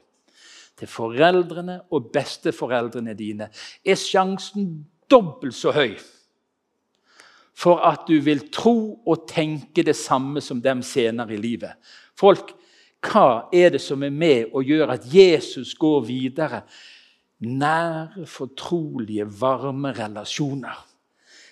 til 0.80 0.88
foreldrene 0.88 1.82
og 1.92 2.12
besteforeldrene 2.14 3.14
dine, 3.20 3.50
er 3.84 3.96
sjansen 4.00 4.86
dobbelt 5.12 5.56
så 5.56 5.72
høy 5.76 6.00
for 7.62 7.82
at 7.86 8.08
du 8.08 8.16
vil 8.24 8.48
tro 8.54 9.02
og 9.06 9.28
tenke 9.30 9.84
det 9.86 9.96
samme 10.00 10.42
som 10.42 10.62
dem 10.64 10.82
senere 10.86 11.36
i 11.36 11.42
livet. 11.42 11.76
Folk, 12.18 12.56
hva 13.06 13.52
er 13.54 13.76
det 13.76 13.82
som 13.84 14.02
er 14.06 14.14
med 14.14 14.54
og 14.54 14.66
gjør 14.66 14.96
at 14.96 15.06
Jesus 15.14 15.76
går 15.78 16.02
videre? 16.08 16.64
Nære, 17.42 18.26
fortrolige, 18.30 19.26
varme 19.42 19.94
relasjoner. 19.98 20.78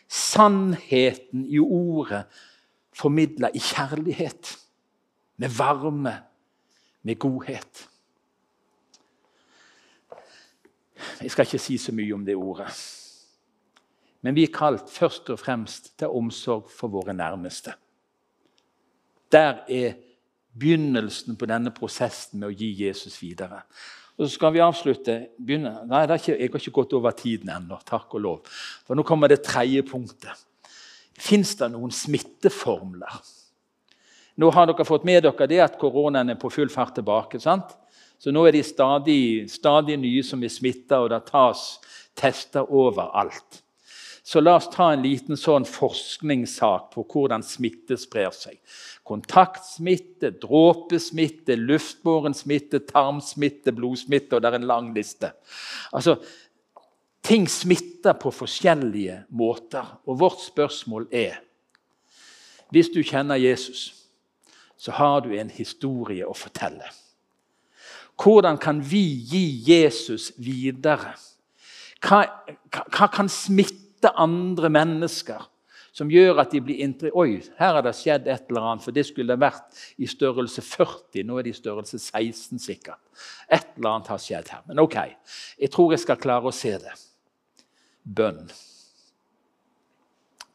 Sannheten 0.10 1.46
i 1.46 1.60
ordet 1.60 2.26
formidla 3.00 3.52
i 3.54 3.60
kjærlighet, 3.60 4.58
med 5.38 5.50
varme, 5.56 6.16
med 7.04 7.16
godhet. 7.16 7.90
Jeg 11.22 11.32
skal 11.32 11.46
ikke 11.46 11.62
si 11.62 11.78
så 11.78 11.94
mye 11.96 12.14
om 12.14 12.26
det 12.26 12.36
ordet. 12.36 12.74
Men 14.22 14.36
vi 14.36 14.44
er 14.44 14.52
kalt 14.52 14.90
først 14.92 15.30
og 15.32 15.40
fremst 15.40 15.94
til 16.00 16.12
omsorg 16.12 16.68
for 16.76 16.92
våre 16.92 17.14
nærmeste. 17.16 17.74
Der 19.32 19.64
er 19.70 19.94
begynnelsen 20.60 21.38
på 21.38 21.48
denne 21.48 21.72
prosessen 21.72 22.42
med 22.42 22.50
å 22.50 22.58
gi 22.58 22.74
Jesus 22.84 23.22
videre. 23.22 23.62
Og 24.20 24.28
så 24.28 24.34
skal 24.34 24.52
vi 24.52 24.60
avslutte. 24.60 25.14
Begynne. 25.40 25.86
Nei, 25.88 26.04
ikke, 26.04 26.36
Jeg 26.36 26.50
har 26.52 26.60
ikke 26.60 26.76
gått 26.76 26.94
over 26.94 27.12
tiden 27.16 27.50
ennå. 27.50 27.80
Takk 27.88 28.14
og 28.14 28.22
lov. 28.22 28.50
For 28.90 28.98
Nå 28.98 29.04
kommer 29.06 29.30
det 29.30 29.44
tredje 29.46 29.84
punktet. 29.86 30.34
Fins 31.14 31.52
det 31.60 31.68
noen 31.70 31.92
smitteformler? 31.94 33.20
Nå 34.42 34.50
har 34.56 34.66
dere 34.66 34.88
fått 34.88 35.06
med 35.06 35.22
dere 35.28 35.48
det 35.52 35.60
at 35.62 35.78
koronaen 35.78 36.34
er 36.34 36.40
på 36.42 36.50
full 36.50 36.72
fart 36.74 36.96
tilbake. 36.98 37.38
sant? 37.40 37.76
Så 38.18 38.34
nå 38.34 38.48
er 38.48 38.58
de 38.58 38.64
stadig, 38.66 39.46
stadig 39.52 40.00
nye 40.02 40.24
som 40.26 40.42
er 40.44 40.50
smitta, 40.50 41.04
og 41.04 41.12
det 41.14 41.22
tas 41.30 41.78
tester 42.18 42.66
overalt. 42.66 43.62
Så 44.26 44.42
la 44.42 44.56
oss 44.58 44.72
ta 44.74 44.90
en 44.94 45.06
liten 45.06 45.38
sånn 45.38 45.70
forskningssak 45.70 46.90
på 46.96 47.06
hvordan 47.14 47.46
smitte 47.46 47.96
sprer 47.98 48.34
seg. 48.34 48.58
Kontaktsmitte, 49.06 50.34
dråpesmitte, 50.42 51.56
luftbåren 51.58 52.34
smitte, 52.38 52.82
tarmsmitte, 52.90 53.74
blodsmitte 53.78 54.38
og 54.38 54.44
det 54.44 54.52
er 54.52 54.60
en 54.60 54.70
lang 54.70 54.92
liste. 54.98 55.32
Altså, 55.94 56.18
Ting 57.30 57.46
smitter 57.50 58.16
på 58.18 58.32
forskjellige 58.34 59.24
måter. 59.30 59.86
Og 60.10 60.20
vårt 60.20 60.42
spørsmål 60.42 61.08
er 61.12 61.38
Hvis 62.70 62.90
du 62.94 63.04
kjenner 63.04 63.36
Jesus, 63.36 63.96
så 64.78 64.92
har 64.92 65.22
du 65.22 65.34
en 65.34 65.50
historie 65.50 66.26
å 66.26 66.34
fortelle. 66.38 66.86
Hvordan 68.22 68.58
kan 68.62 68.82
vi 68.82 69.02
gi 69.26 69.46
Jesus 69.66 70.32
videre? 70.38 71.16
Hva, 72.02 72.24
hva 72.70 73.08
kan 73.14 73.30
smitte 73.30 74.12
andre 74.14 74.70
mennesker 74.70 75.42
som 75.92 76.12
gjør 76.14 76.44
at 76.44 76.54
de 76.54 76.62
blir 76.64 76.82
inntrykk 76.86 77.18
Oi, 77.18 77.42
her 77.58 77.74
har 77.76 77.84
det 77.84 77.96
skjedd 77.98 78.30
et 78.30 78.50
eller 78.50 78.70
annet, 78.70 78.86
for 78.86 78.96
det 78.96 79.06
skulle 79.10 79.38
vært 79.40 79.82
i 79.98 80.08
størrelse 80.08 80.62
40. 80.62 81.26
Nå 81.26 81.40
er 81.40 81.48
det 81.48 81.56
i 81.56 81.60
størrelse 81.60 82.00
16, 82.00 82.62
sikkert. 82.62 83.02
Et 83.50 83.66
eller 83.76 83.96
annet 83.96 84.14
har 84.14 84.22
skjedd 84.22 84.54
her. 84.54 84.66
Men 84.70 84.82
ok, 84.86 84.98
jeg 85.60 85.74
tror 85.74 85.94
jeg 85.94 86.06
skal 86.06 86.22
klare 86.22 86.50
å 86.50 86.56
se 86.56 86.78
det. 86.80 86.96
Bønn. 88.04 88.50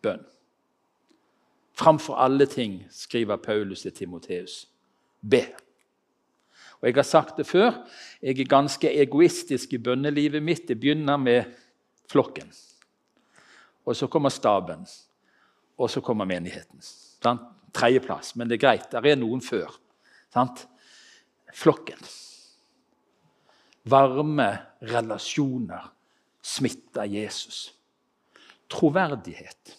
Bønn. 0.02 0.24
Framfor 1.74 2.14
alle 2.22 2.46
ting, 2.46 2.85
skriver 2.90 3.37
Paulus 3.37 3.83
til 3.83 3.92
Timoteus. 3.92 4.68
Be. 5.20 5.42
Og 6.80 6.88
Jeg 6.88 6.94
har 6.94 7.02
sagt 7.02 7.37
det 7.37 7.46
før, 7.46 7.72
jeg 8.22 8.40
er 8.40 8.48
ganske 8.48 8.90
egoistisk 9.02 9.72
i 9.72 9.78
bønnelivet 9.78 10.42
mitt. 10.42 10.68
Det 10.68 10.80
begynner 10.80 11.16
med 11.16 11.44
flokken. 12.11 12.52
Og 13.87 13.96
så 13.96 14.07
kommer 14.07 14.28
staben. 14.28 14.87
Og 15.78 15.90
så 15.90 16.00
kommer 16.00 16.24
menigheten. 16.24 16.80
Sant? 16.80 17.40
Tredjeplass, 17.74 18.37
men 18.37 18.48
det 18.48 18.59
er 18.59 18.66
greit. 18.66 18.92
Der 18.92 19.02
er 19.02 19.16
noen 19.16 19.40
før. 19.42 19.72
Sant? 20.33 20.66
Flokken. 21.54 21.98
Varme 23.85 24.50
relasjoner 24.83 25.93
smitter 26.44 27.09
Jesus. 27.09 27.72
Troverdighet. 28.70 29.78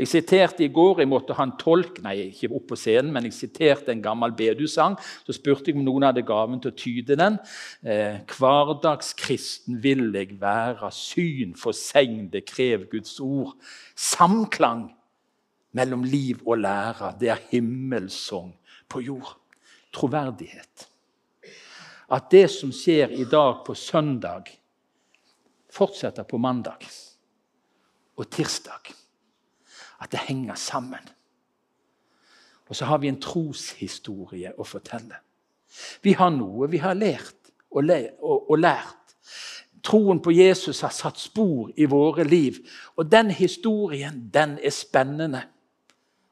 Jeg 0.00 0.08
siterte 0.08 0.64
i 0.64 0.70
går, 0.72 1.02
jeg 1.02 1.10
måtte 1.10 1.34
ha 1.36 1.44
en 1.44 1.56
tolk 1.60 1.98
nei, 2.00 2.14
ikke 2.30 2.48
opp 2.56 2.70
på 2.70 2.76
scenen, 2.78 3.10
men 3.12 3.26
jeg 3.26 3.34
siterte 3.36 3.92
en 3.92 4.00
gammel 4.00 4.32
bedusang. 4.36 4.94
Så 5.26 5.34
spurte 5.36 5.68
jeg 5.68 5.76
om 5.76 5.84
noen 5.84 6.06
hadde 6.08 6.24
gaven 6.24 6.62
til 6.62 6.72
å 6.72 6.78
tyde 6.78 7.18
den. 7.20 7.36
Eh, 7.84 8.22
Hverdagskristen 8.32 9.76
vil 9.82 10.06
jeg 10.16 10.38
være, 10.40 10.88
syn 10.94 11.52
for 11.58 11.76
segn, 11.76 12.30
det 12.32 12.46
krev 12.48 12.86
Guds 12.92 13.18
ord. 13.20 13.52
Samklang 13.92 14.86
mellom 15.76 16.06
liv 16.06 16.40
og 16.46 16.62
lære, 16.64 17.12
det 17.20 17.34
er 17.34 17.44
himmelsong 17.50 18.54
på 18.88 19.04
jord. 19.04 19.34
Troverdighet. 19.92 20.86
At 22.10 22.30
det 22.32 22.46
som 22.50 22.72
skjer 22.74 23.12
i 23.20 23.26
dag 23.28 23.60
på 23.66 23.76
søndag, 23.76 24.48
fortsetter 25.70 26.26
på 26.28 26.38
mandag 26.38 26.86
og 28.16 28.28
tirsdag 28.30 28.92
at 30.00 30.12
det 30.12 30.22
henger 30.28 30.54
sammen. 30.54 31.04
Og 32.68 32.76
så 32.76 32.86
har 32.86 33.00
vi 33.02 33.10
en 33.10 33.20
troshistorie 33.20 34.52
å 34.56 34.64
fortelle. 34.64 35.18
Vi 36.02 36.14
har 36.18 36.30
noe 36.34 36.68
vi 36.70 36.80
har 36.82 36.94
lært 36.98 37.50
og, 37.70 37.90
og, 38.20 38.50
og 38.50 38.58
lært. 38.58 39.14
Troen 39.82 40.20
på 40.20 40.32
Jesus 40.34 40.82
har 40.84 40.92
satt 40.92 41.18
spor 41.18 41.70
i 41.76 41.86
våre 41.88 42.24
liv. 42.24 42.60
Og 42.96 43.08
den 43.10 43.30
historien 43.34 44.26
den 44.32 44.58
er 44.62 44.74
spennende 44.74 45.42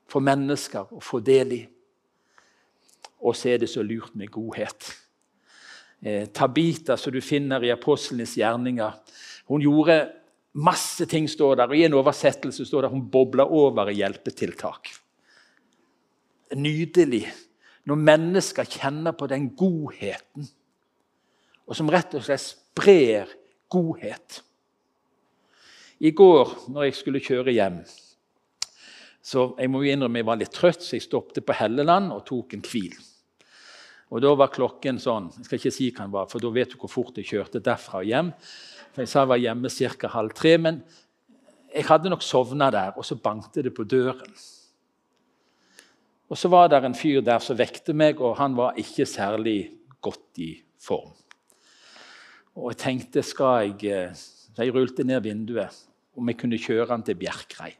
for 0.08 0.24
mennesker 0.24 0.92
å 0.94 1.02
få 1.04 1.20
del 1.24 1.54
i. 1.56 1.62
Og 3.24 3.36
så 3.36 3.54
er 3.54 3.62
det 3.62 3.70
så 3.72 3.82
lurt 3.82 4.14
med 4.14 4.30
godhet. 4.30 4.92
Eh, 6.00 6.28
Tabita, 6.30 6.96
som 6.96 7.12
du 7.12 7.20
finner 7.24 7.64
i 7.64 7.72
apostlenes 7.74 8.36
gjerninger, 8.38 8.92
hun 9.48 9.64
gjorde 9.64 10.00
Masse 10.58 11.04
ting 11.06 11.28
står 11.30 11.58
der, 11.60 11.70
og 11.70 11.76
I 11.76 11.84
en 11.86 11.94
oversettelse 11.94 12.64
står 12.66 12.82
det 12.82 12.88
at 12.88 12.94
hun 12.96 13.04
bobla 13.12 13.44
over 13.44 13.90
i 13.92 13.98
hjelpetiltak. 14.00 14.88
Nydelig 16.56 17.28
når 17.86 18.00
mennesker 18.00 18.66
kjenner 18.66 19.14
på 19.14 19.28
den 19.30 19.50
godheten, 19.54 20.48
og 21.68 21.76
som 21.76 21.92
rett 21.92 22.16
og 22.16 22.24
slett 22.26 22.42
sprer 22.42 23.30
godhet. 23.70 24.40
I 26.00 26.10
går 26.16 26.56
når 26.72 26.88
jeg 26.88 26.98
skulle 26.98 27.22
kjøre 27.22 27.54
hjem 27.54 27.82
så 29.28 29.50
Jeg 29.58 29.68
må 29.68 29.82
jo 29.82 29.92
innrømme 29.92 30.22
jeg 30.22 30.28
var 30.28 30.40
litt 30.40 30.54
trøtt, 30.54 30.80
så 30.80 30.96
jeg 30.96 31.04
stoppet 31.04 31.44
på 31.44 31.56
Helleland 31.58 32.12
og 32.14 32.24
tok 32.28 32.54
en 32.56 32.64
hvil. 32.64 32.94
Og 34.08 34.22
Da 34.24 34.30
var 34.38 34.52
klokken 34.54 35.00
sånn 35.02 35.28
Jeg 35.36 35.48
skal 35.48 35.58
ikke 35.58 35.74
si 35.74 35.90
hva 35.90 36.06
den 36.06 36.14
var, 36.14 36.28
for 36.30 36.40
da 36.40 36.52
vet 36.54 36.72
du 36.72 36.78
hvor 36.80 36.92
fort 36.92 37.18
jeg 37.20 37.28
kjørte 37.28 37.60
derfra 37.60 38.00
og 38.00 38.08
hjem. 38.08 38.32
For 38.98 39.06
Jeg 39.06 39.10
sa 39.12 39.20
jeg 39.20 39.28
var 39.30 39.38
hjemme 39.38 39.70
ca. 39.70 40.08
halv 40.10 40.32
tre, 40.34 40.56
men 40.58 40.78
jeg 41.70 41.84
hadde 41.86 42.10
nok 42.10 42.22
sovna 42.26 42.66
der, 42.74 42.96
og 42.98 43.04
så 43.06 43.14
bankte 43.14 43.62
det 43.62 43.70
på 43.70 43.84
døren. 43.84 44.32
Og 46.28 46.36
Så 46.36 46.48
var 46.48 46.66
det 46.66 46.82
en 46.84 46.94
fyr 46.94 47.20
der 47.20 47.38
som 47.38 47.56
vekte 47.56 47.94
meg, 47.94 48.20
og 48.20 48.36
han 48.36 48.56
var 48.56 48.74
ikke 48.74 49.06
særlig 49.06 49.70
godt 50.02 50.38
i 50.38 50.60
form. 50.80 51.14
Og 52.56 52.72
jeg 52.72 52.76
tenkte 52.76 53.22
skal 53.22 53.68
jeg, 53.68 53.84
eh, 53.86 54.12
så 54.12 54.64
jeg 54.64 54.74
rullte 54.74 55.04
ned 55.04 55.22
vinduet 55.22 55.70
om 56.16 56.28
jeg 56.28 56.36
kunne 56.36 56.58
kjøre 56.58 56.90
han 56.90 57.02
til 57.02 57.14
Bjerkreim. 57.14 57.78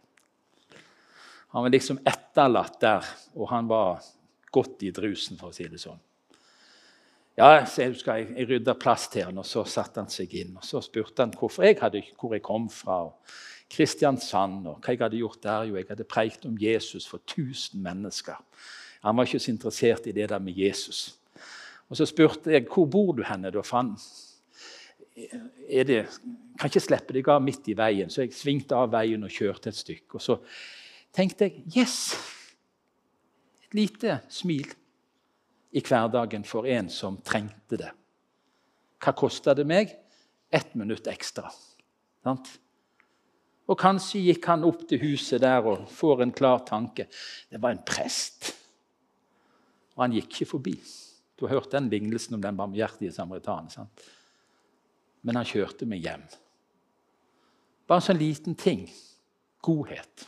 Han 1.50 1.62
var 1.64 1.70
liksom 1.70 1.98
etterlatt 2.06 2.80
der, 2.80 3.02
og 3.34 3.48
han 3.48 3.66
var 3.66 4.04
godt 4.52 4.82
i 4.82 4.92
drusen, 4.92 5.36
for 5.36 5.48
å 5.50 5.52
si 5.52 5.66
det 5.66 5.80
sånn. 5.80 5.98
Ja, 7.38 7.60
så 7.70 7.84
husker 7.86 8.16
jeg, 8.18 8.32
jeg 8.34 8.48
rydde 8.50 8.72
plass 8.82 9.04
til 9.12 9.28
han, 9.28 9.36
og 9.38 9.46
så 9.46 9.62
satte 9.62 10.02
han 10.02 10.08
seg 10.10 10.32
inn. 10.40 10.56
og 10.58 10.64
Så 10.66 10.80
spurte 10.82 11.22
han 11.22 11.30
jeg 11.62 11.76
hadde, 11.78 12.02
hvor 12.18 12.32
jeg 12.34 12.42
kom 12.42 12.66
fra. 12.70 13.04
og 13.04 13.12
Kristiansand 13.70 14.66
og 14.66 14.80
hva 14.80 14.94
jeg 14.94 15.02
hadde 15.04 15.20
gjort 15.20 15.42
der. 15.42 15.68
Jo, 15.68 15.76
jeg 15.76 15.86
hadde 15.88 16.04
preikt 16.04 16.46
om 16.48 16.56
Jesus 16.58 17.06
for 17.06 17.18
1000 17.18 17.82
mennesker. 17.82 18.34
Han 19.04 19.16
var 19.16 19.28
ikke 19.28 19.38
så 19.38 19.52
interessert 19.52 20.06
i 20.06 20.12
det 20.12 20.28
der 20.30 20.38
med 20.38 20.56
Jesus. 20.56 21.18
Og 21.88 21.96
Så 21.96 22.06
spurte 22.06 22.50
jeg 22.50 22.66
hvor 22.66 22.86
bor 22.86 23.12
du 23.12 23.22
henne 23.22 23.50
da, 23.50 23.62
for 23.62 23.76
han 23.76 23.94
er 25.68 25.84
det, 25.84 26.06
kan 26.58 26.70
ikke 26.70 26.80
slippe 26.80 27.14
deg 27.14 27.28
av 27.28 27.42
midt 27.42 27.68
i 27.68 27.76
veien. 27.76 28.10
Så 28.10 28.22
jeg 28.22 28.34
svingte 28.34 28.74
av 28.74 28.90
veien 28.90 29.22
og 29.22 29.30
kjørte 29.30 29.68
et 29.68 29.78
stykke. 29.78 30.14
Og 30.14 30.22
så 30.22 30.40
tenkte 31.14 31.44
jeg 31.44 31.62
yes! 31.76 32.16
Et 33.62 33.74
lite 33.74 34.20
smil 34.28 34.74
i 35.70 35.82
hverdagen 35.84 36.44
for 36.48 36.66
en 36.66 36.88
som 36.92 37.18
trengte 37.24 37.78
det. 37.80 37.90
Hva 38.98 39.14
kosta 39.16 39.54
det 39.54 39.66
meg? 39.68 39.92
Ett 40.50 40.74
minutt 40.78 41.06
ekstra. 41.10 41.50
Sant? 42.24 42.48
Og 43.68 43.76
kanskje 43.78 44.22
gikk 44.30 44.46
han 44.48 44.64
opp 44.64 44.86
til 44.88 45.02
huset 45.02 45.42
der 45.44 45.66
og 45.68 45.90
får 45.92 46.24
en 46.24 46.32
klar 46.32 46.64
tanke. 46.66 47.04
Det 47.50 47.60
var 47.60 47.74
en 47.74 47.84
prest. 47.84 48.54
Og 49.96 50.06
han 50.06 50.16
gikk 50.16 50.30
ikke 50.32 50.52
forbi. 50.54 50.74
Du 51.36 51.44
har 51.46 51.58
hørt 51.58 51.74
den 51.74 51.90
lignelsen 51.92 52.38
om 52.38 52.42
den 52.42 52.56
barmhjertige 52.56 53.12
samaritanen. 53.12 53.90
Men 55.22 55.36
han 55.36 55.46
kjørte 55.46 55.86
meg 55.90 56.02
hjem. 56.06 56.24
Bare 57.88 58.00
en 58.00 58.08
sånn 58.08 58.20
liten 58.20 58.56
ting. 58.58 58.86
Godhet. 59.64 60.24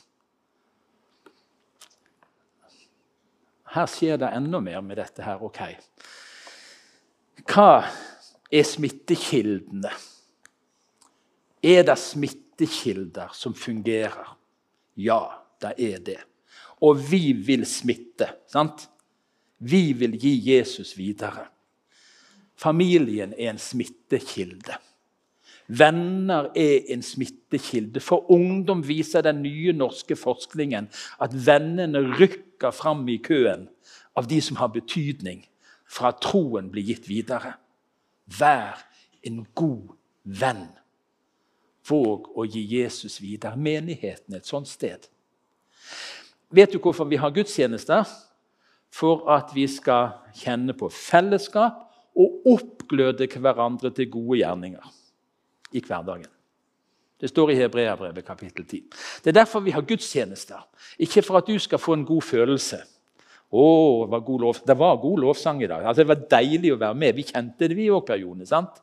Her 3.70 3.86
skjer 3.86 4.18
det 4.18 4.30
enda 4.34 4.60
mer 4.60 4.80
med 4.82 4.98
dette 4.98 5.22
her. 5.22 5.42
Ok. 5.46 5.60
Hva 7.50 7.84
er 8.50 8.66
smittekildene? 8.66 9.92
Er 11.62 11.84
det 11.86 11.96
smittekilder 12.00 13.30
som 13.36 13.54
fungerer? 13.54 14.34
Ja, 14.98 15.22
det 15.62 15.74
er 15.78 16.02
det. 16.02 16.18
Og 16.82 16.98
vi 17.10 17.32
vil 17.32 17.66
smitte. 17.66 18.28
sant? 18.48 18.88
Vi 19.58 19.92
vil 19.92 20.16
gi 20.18 20.34
Jesus 20.50 20.96
videre. 20.96 21.46
Familien 22.56 23.32
er 23.32 23.52
en 23.52 23.58
smittekilde. 23.58 24.76
Venner 25.68 26.50
er 26.56 26.90
en 26.90 27.02
smittekilde. 27.02 28.00
For 28.00 28.30
ungdom 28.32 28.82
viser 28.88 29.22
den 29.22 29.42
nye 29.42 29.72
norske 29.72 30.16
forskningen 30.16 30.88
at 31.20 31.36
vennene 31.46 32.02
rykker 32.18 32.49
fram 32.68 33.08
i 33.08 33.16
køen 33.16 33.68
av 34.16 34.28
de 34.28 34.40
som 34.44 34.58
har 34.60 34.68
betydning 34.74 35.46
for 35.88 36.10
at 36.10 36.20
troen 36.22 36.68
blir 36.70 36.86
gitt 36.92 37.08
videre. 37.08 37.56
Vær 38.38 38.84
en 39.26 39.42
god 39.58 39.96
venn. 40.24 40.68
Våg 41.88 42.28
å 42.36 42.44
gi 42.46 42.62
Jesus 42.76 43.18
videre. 43.22 43.56
Menigheten 43.56 44.36
et 44.36 44.46
sånt 44.46 44.68
sted. 44.68 45.08
Vet 46.52 46.72
du 46.72 46.78
hvorfor 46.78 47.08
vi 47.08 47.18
har 47.18 47.32
gudstjenester? 47.34 48.04
For 48.90 49.24
at 49.30 49.54
vi 49.54 49.66
skal 49.70 50.18
kjenne 50.36 50.74
på 50.76 50.90
fellesskap 50.90 51.86
og 52.18 52.46
oppgløde 52.50 53.28
hverandre 53.38 53.92
til 53.94 54.10
gode 54.10 54.40
gjerninger 54.42 54.92
i 55.72 55.82
hverdagen. 55.82 56.30
Det 57.20 57.28
står 57.28 57.52
i 57.52 57.58
Hebreabrevet 57.58 58.24
kapittel 58.24 58.64
10. 58.64 58.80
Det 59.24 59.32
er 59.32 59.36
derfor 59.42 59.60
vi 59.60 59.74
har 59.74 59.84
gudstjenester. 59.84 60.62
Ikke 60.98 61.22
for 61.22 61.40
at 61.40 61.48
du 61.48 61.58
skal 61.60 61.78
få 61.78 61.98
en 61.98 62.06
god 62.08 62.22
følelse. 62.24 62.80
Å, 63.50 63.64
det 64.06 64.12
var 64.12 64.22
god, 64.24 64.40
lov. 64.46 64.60
Det 64.66 64.76
var 64.78 65.00
god 65.02 65.24
lovsang 65.26 65.62
i 65.62 65.68
dag. 65.68 65.84
Altså, 65.84 66.04
det 66.04 66.12
var 66.12 66.28
deilig 66.38 66.72
å 66.72 66.78
være 66.80 66.96
med. 67.02 67.16
Vi 67.18 67.26
kjente 67.32 67.68
det, 67.68 67.76
vi 67.76 67.90
òg, 67.90 68.04
Per 68.06 68.22
Jone. 68.22 68.46
sant? 68.46 68.80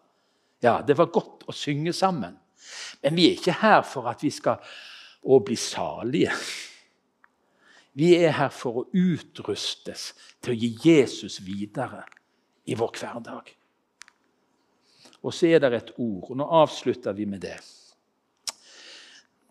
Ja, 0.61 0.81
Det 0.81 0.97
var 0.97 1.09
godt 1.13 1.47
å 1.47 1.55
synge 1.55 1.93
sammen. 1.93 2.37
Men 3.01 3.15
vi 3.15 3.29
er 3.29 3.37
ikke 3.37 3.57
her 3.61 3.81
for 3.87 4.09
at 4.11 4.23
vi 4.23 4.31
skal 4.33 4.61
å 5.27 5.39
bli 5.43 5.55
salige. 5.55 6.33
Vi 7.97 8.13
er 8.15 8.35
her 8.37 8.51
for 8.53 8.83
å 8.83 8.87
utrustes 8.93 10.11
til 10.41 10.53
å 10.53 10.57
gi 10.57 10.69
Jesus 10.83 11.39
videre 11.41 12.03
i 12.67 12.75
vår 12.77 12.91
hverdag. 12.99 13.49
Og 15.23 15.33
så 15.33 15.49
er 15.49 15.63
det 15.63 15.73
et 15.73 15.95
ord, 15.97 16.29
og 16.29 16.37
nå 16.37 16.45
avslutter 16.59 17.15
vi 17.17 17.25
med 17.25 17.41
det. 17.41 17.57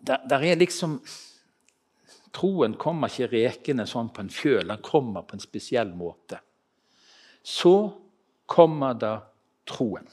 Der, 0.07 0.23
der 0.29 0.43
er 0.43 0.59
liksom 0.59 1.01
Troen 2.37 2.75
kommer 2.77 3.09
ikke 3.09 3.31
rekende 3.31 3.87
sånn 3.89 4.11
på 4.13 4.21
en 4.21 4.29
fjøl, 4.29 4.67
den 4.67 4.81
kommer 4.85 5.23
på 5.25 5.37
en 5.37 5.41
spesiell 5.41 5.89
måte. 5.95 6.37
Så 7.41 7.73
kommer 8.45 8.97
da 8.99 9.13
troen. 9.67 10.05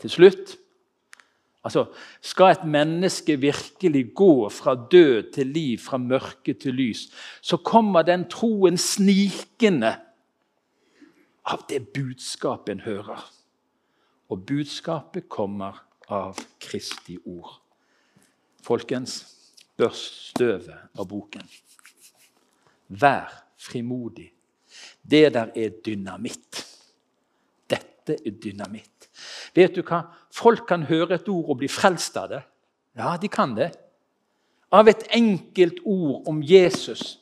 Til 0.00 0.10
slutt 0.10 0.56
altså, 1.62 1.86
Skal 2.20 2.54
et 2.54 2.64
menneske 2.66 3.36
virkelig 3.42 4.04
gå 4.14 4.48
fra 4.48 4.74
død 4.74 5.32
til 5.34 5.52
liv, 5.54 5.78
fra 5.78 5.98
mørke 5.98 6.54
til 6.54 6.74
lys, 6.74 7.08
så 7.42 7.58
kommer 7.58 8.06
den 8.06 8.26
troen 8.30 8.78
snikende 8.78 9.94
av 11.44 11.66
det 11.68 11.84
budskapet 11.94 12.76
en 12.76 12.86
hører. 12.86 13.26
Og 14.30 14.46
budskapet 14.46 15.28
kommer 15.28 15.82
av 16.08 16.38
Kristi 16.62 17.18
ord. 17.24 17.61
Folkens, 18.62 19.20
børst 19.76 20.32
støvet 20.32 20.98
av 20.98 21.08
boken. 21.08 21.46
Vær 22.88 23.30
frimodig. 23.58 24.30
Det 25.02 25.32
der 25.34 25.50
er 25.56 25.78
dynamitt. 25.84 26.62
Dette 27.70 28.16
er 28.18 28.36
dynamitt. 28.42 29.08
Vet 29.54 29.74
du 29.76 29.82
hva? 29.82 30.04
Folk 30.32 30.66
kan 30.68 30.86
høre 30.88 31.18
et 31.18 31.28
ord 31.28 31.50
og 31.52 31.58
bli 31.60 31.68
frelst 31.70 32.16
av 32.20 32.30
det. 32.32 32.42
Ja, 32.96 33.16
de 33.20 33.28
kan 33.32 33.56
det. 33.56 33.72
Av 34.72 34.88
et 34.88 35.04
enkelt 35.12 35.82
ord 35.84 36.28
om 36.28 36.40
Jesus 36.44 37.18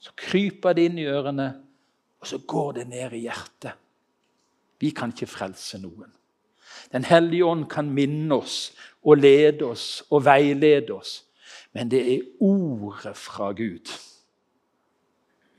så 0.00 0.14
kryper 0.16 0.72
det 0.76 0.86
inn 0.88 1.00
i 1.02 1.08
ørene, 1.12 1.50
og 2.20 2.28
så 2.28 2.38
går 2.48 2.78
det 2.78 2.86
ned 2.88 3.16
i 3.16 3.26
hjertet. 3.26 3.76
Vi 4.80 4.94
kan 4.96 5.12
ikke 5.12 5.28
frelse 5.28 5.80
noen. 5.80 6.08
Den 6.92 7.04
hellige 7.04 7.46
ånd 7.46 7.66
kan 7.70 7.90
minne 7.94 8.40
oss 8.40 8.72
og 9.02 9.20
lede 9.20 9.64
oss 9.68 10.02
og 10.10 10.24
veilede 10.24 10.94
oss. 10.94 11.24
Men 11.72 11.90
det 11.90 12.00
er 12.14 12.26
ordet 12.40 13.16
fra 13.16 13.52
Gud. 13.52 13.92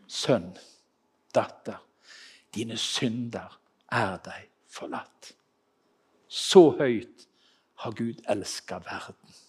Sønn, 0.07 0.51
datter, 1.35 1.79
dine 2.55 2.75
synder 2.77 3.59
er 3.91 4.17
deg 4.25 4.49
forlatt. 4.71 5.31
Så 6.27 6.69
høyt 6.79 7.27
har 7.83 7.95
Gud 7.95 8.19
elska 8.29 8.81
verden. 8.83 9.39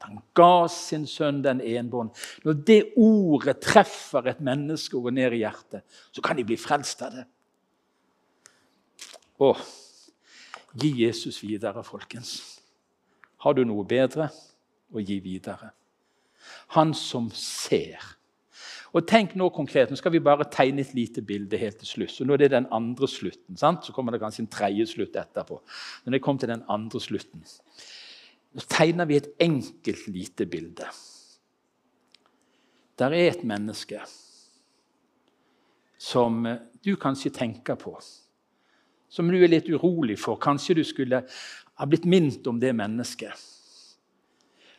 Han 0.00 0.22
ga 0.34 0.64
sin 0.72 1.04
sønn 1.06 1.42
den 1.44 1.60
enbånd. 1.60 2.14
Når 2.46 2.62
det 2.66 2.78
ordet 2.96 3.58
treffer 3.60 4.30
et 4.30 4.40
menneske 4.40 4.96
og 4.96 5.08
går 5.08 5.16
ned 5.18 5.36
i 5.36 5.42
hjertet, 5.42 5.84
så 6.12 6.24
kan 6.24 6.38
de 6.38 6.46
bli 6.48 6.56
frelst 6.56 7.02
av 7.04 7.18
det. 7.18 7.26
Åh, 9.44 9.60
Gi 10.78 10.90
Jesus 11.02 11.40
videre, 11.42 11.82
folkens. 11.84 12.60
Har 13.42 13.56
du 13.56 13.64
noe 13.66 13.84
bedre 13.88 14.28
å 14.92 15.02
gi 15.02 15.18
videre? 15.22 15.72
Han 16.76 16.94
som 16.94 17.30
ser. 17.34 17.98
Og 18.90 19.06
tenk 19.06 19.36
Nå 19.38 19.50
konkret, 19.54 19.90
nå 19.90 19.98
skal 19.98 20.12
vi 20.14 20.22
bare 20.22 20.48
tegne 20.50 20.82
et 20.82 20.94
lite 20.94 21.22
bilde 21.22 21.58
helt 21.58 21.78
til 21.82 21.90
slutt. 21.90 22.14
Så 22.14 22.26
nå 22.26 22.34
er 22.34 22.44
det 22.44 22.52
den 22.54 22.68
andre 22.74 23.08
slutten. 23.10 23.58
Sant? 23.58 23.84
Så 23.86 23.94
kommer 23.94 24.14
det 24.14 24.22
kanskje 24.22 24.44
en 24.44 24.50
tredje 24.50 24.88
slutt 24.90 25.18
etterpå. 25.18 25.60
Men 26.04 26.16
det 26.16 26.22
kom 26.24 26.38
til 26.38 26.50
den 26.50 26.64
andre 26.70 27.02
slutten, 27.02 27.44
så 27.46 28.66
tegner 28.66 29.06
vi 29.06 29.20
et 29.20 29.30
enkelt, 29.38 30.08
lite 30.10 30.46
bilde. 30.50 30.88
Der 32.98 33.14
er 33.14 33.30
et 33.30 33.44
menneske 33.46 34.02
som 36.00 36.42
du 36.82 36.96
kanskje 36.98 37.30
tenker 37.32 37.78
på 37.78 37.94
som 39.10 39.30
du 39.30 39.38
er 39.42 39.50
litt 39.50 39.68
urolig 39.68 40.18
for. 40.22 40.38
Kanskje 40.40 40.78
du 40.78 40.84
skulle 40.86 41.24
ha 41.26 41.86
blitt 41.86 42.06
minnet 42.08 42.46
om 42.46 42.60
det 42.62 42.72
mennesket. 42.76 43.46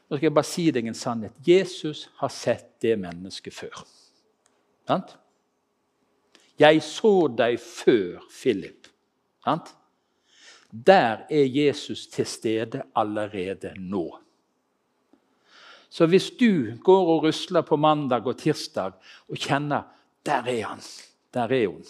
Nå 0.08 0.17
skal 0.17 0.28
jeg 0.28 0.36
bare 0.36 0.48
si 0.48 0.67
deg 0.76 0.88
en 0.88 0.98
sannhet. 0.98 1.36
Jesus 1.48 2.08
har 2.20 2.32
sett 2.34 2.74
det 2.84 2.98
mennesket 3.00 3.56
før. 3.56 3.84
Sant? 4.88 5.15
Jeg 6.60 6.82
så 6.84 7.13
deg 7.32 7.60
før 7.63 8.20
Philip. 8.32 8.89
Sant? 9.44 9.72
Der 10.72 11.26
er 11.28 11.48
Jesus 11.48 12.06
til 12.12 12.28
stede 12.28 12.84
allerede 12.96 13.74
nå. 13.80 14.06
Så 15.91 16.08
hvis 16.08 16.30
du 16.39 16.78
går 16.84 17.10
og 17.15 17.26
rusler 17.26 17.65
på 17.67 17.76
mandag 17.76 18.28
og 18.28 18.38
tirsdag 18.39 18.96
og 19.28 19.36
kjenner 19.39 19.89
der 20.24 20.48
er 20.48 20.63
han, 20.70 20.84
der 21.34 21.52
er 21.52 21.67
hun 21.67 21.84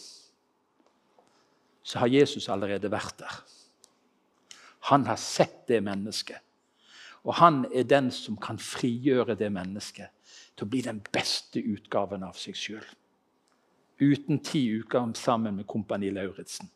så 1.91 1.99
har 1.99 2.07
Jesus 2.07 2.47
allerede 2.49 2.87
vært 2.87 3.17
der. 3.19 3.39
Han 4.87 5.03
har 5.09 5.17
sett 5.19 5.65
det 5.67 5.81
mennesket. 5.83 6.39
Og 7.27 7.35
han 7.35 7.65
er 7.75 7.83
den 7.83 8.07
som 8.15 8.37
kan 8.39 8.57
frigjøre 8.57 9.35
det 9.35 9.49
mennesket 9.51 10.07
til 10.55 10.65
å 10.65 10.69
bli 10.71 10.79
den 10.85 11.01
beste 11.11 11.59
utgaven 11.59 12.23
av 12.23 12.39
seg 12.39 12.55
sjøl. 12.55 12.85
uten 14.01 14.39
ti 14.39 14.63
uker 14.79 15.11
sammen 15.13 15.55
med 15.55 15.67
Kompani 15.67 16.09
Lauritzen. 16.09 16.69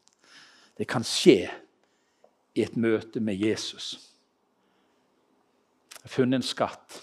Det 0.77 0.85
kan 0.87 1.03
skje 1.03 1.49
i 2.53 2.61
et 2.61 2.75
møte 2.75 3.19
med 3.19 3.35
Jesus. 3.35 4.11
Jeg 5.89 6.01
har 6.03 6.09
funnet 6.09 6.37
en 6.37 6.45
skatt 6.45 6.99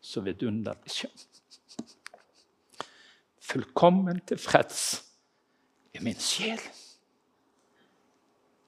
så 0.00 0.22
vidunderlig 0.24 0.94
skjønn. 0.94 1.26
Fullkommen 3.40 4.22
tilfreds 4.24 5.02
i 5.92 6.00
min 6.00 6.16
sjel. 6.16 6.62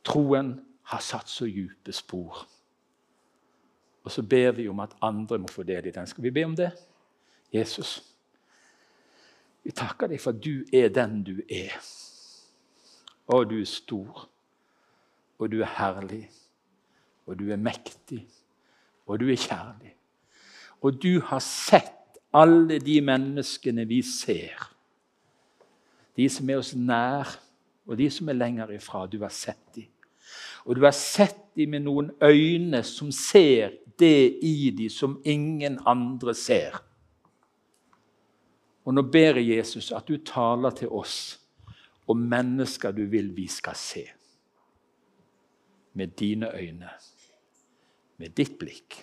Troen 0.05 0.55
har 0.91 1.01
satt 1.01 1.29
så 1.29 1.47
dype 1.49 1.93
spor. 1.93 2.45
Og 4.05 4.13
så 4.13 4.23
ber 4.23 4.53
vi 4.53 4.69
om 4.69 4.81
at 4.85 4.97
andre 5.03 5.39
må 5.41 5.49
få 5.49 5.63
del 5.63 5.87
i 5.89 5.95
den. 5.95 6.07
Skal 6.07 6.25
vi 6.25 6.31
be 6.31 6.45
om 6.45 6.57
det? 6.57 6.71
Jesus, 7.55 8.03
vi 9.65 9.73
takker 9.73 10.11
deg 10.13 10.21
for 10.21 10.35
at 10.35 10.43
du 10.45 10.65
er 10.75 10.91
den 10.93 11.23
du 11.25 11.39
er. 11.49 11.77
Og 13.33 13.49
du 13.49 13.57
er 13.63 13.69
stor, 13.69 14.27
og 15.39 15.53
du 15.53 15.63
er 15.63 15.71
herlig, 15.79 16.27
og 17.25 17.39
du 17.41 17.49
er 17.53 17.57
mektig, 17.57 18.27
og 19.07 19.21
du 19.21 19.31
er 19.33 19.41
kjærlig. 19.41 19.95
Og 20.85 20.99
du 21.01 21.23
har 21.25 21.41
sett 21.41 22.21
alle 22.35 22.77
de 22.83 22.99
menneskene 23.01 23.87
vi 23.89 24.03
ser. 24.05 24.69
De 26.17 26.29
som 26.29 26.51
er 26.51 26.61
oss 26.61 26.75
nær, 26.77 27.33
og 27.87 27.99
de 28.01 28.09
som 28.11 28.29
er 28.29 28.39
lenger 28.39 28.73
ifra. 28.77 29.05
Du 29.07 29.21
har 29.23 29.33
sett 29.33 29.75
dem. 29.75 29.91
Og 30.65 30.77
du 30.77 30.85
har 30.85 30.95
sett 30.97 31.41
dem 31.57 31.75
med 31.75 31.85
noen 31.85 32.11
øyne 32.25 32.81
som 32.87 33.13
ser 33.13 33.77
det 34.01 34.41
i 34.43 34.71
dem 34.75 34.91
som 34.91 35.19
ingen 35.25 35.79
andre 35.87 36.35
ser. 36.35 36.81
Og 38.85 38.95
nå 38.97 39.05
ber 39.09 39.41
jeg 39.41 39.59
Jesus 39.59 39.93
at 39.97 40.09
du 40.09 40.19
taler 40.25 40.75
til 40.77 40.93
oss 40.93 41.39
om 42.11 42.21
mennesker 42.29 42.93
du 42.93 43.05
vil 43.09 43.31
vi 43.37 43.47
skal 43.49 43.77
se. 43.79 44.05
Med 45.95 46.17
dine 46.19 46.51
øyne, 46.53 46.91
med 48.19 48.35
ditt 48.37 48.59
blikk. 48.59 48.99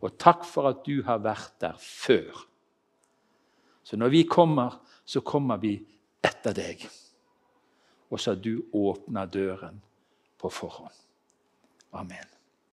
Og 0.00 0.18
takk 0.18 0.44
for 0.48 0.70
at 0.70 0.84
du 0.86 1.02
har 1.06 1.22
vært 1.24 1.54
der 1.60 1.78
før. 1.80 2.46
Så 3.82 3.96
når 3.96 4.12
vi 4.12 4.22
kommer, 4.28 4.76
så 5.04 5.20
kommer 5.20 5.58
vi 5.58 5.74
etter 6.22 6.54
deg. 6.54 6.84
Og 8.10 8.20
så 8.20 8.34
har 8.34 8.42
du 8.42 8.62
åpna 8.72 9.26
døren 9.26 9.80
på 10.38 10.50
forhånd. 10.50 10.94
Amen. 11.90 12.39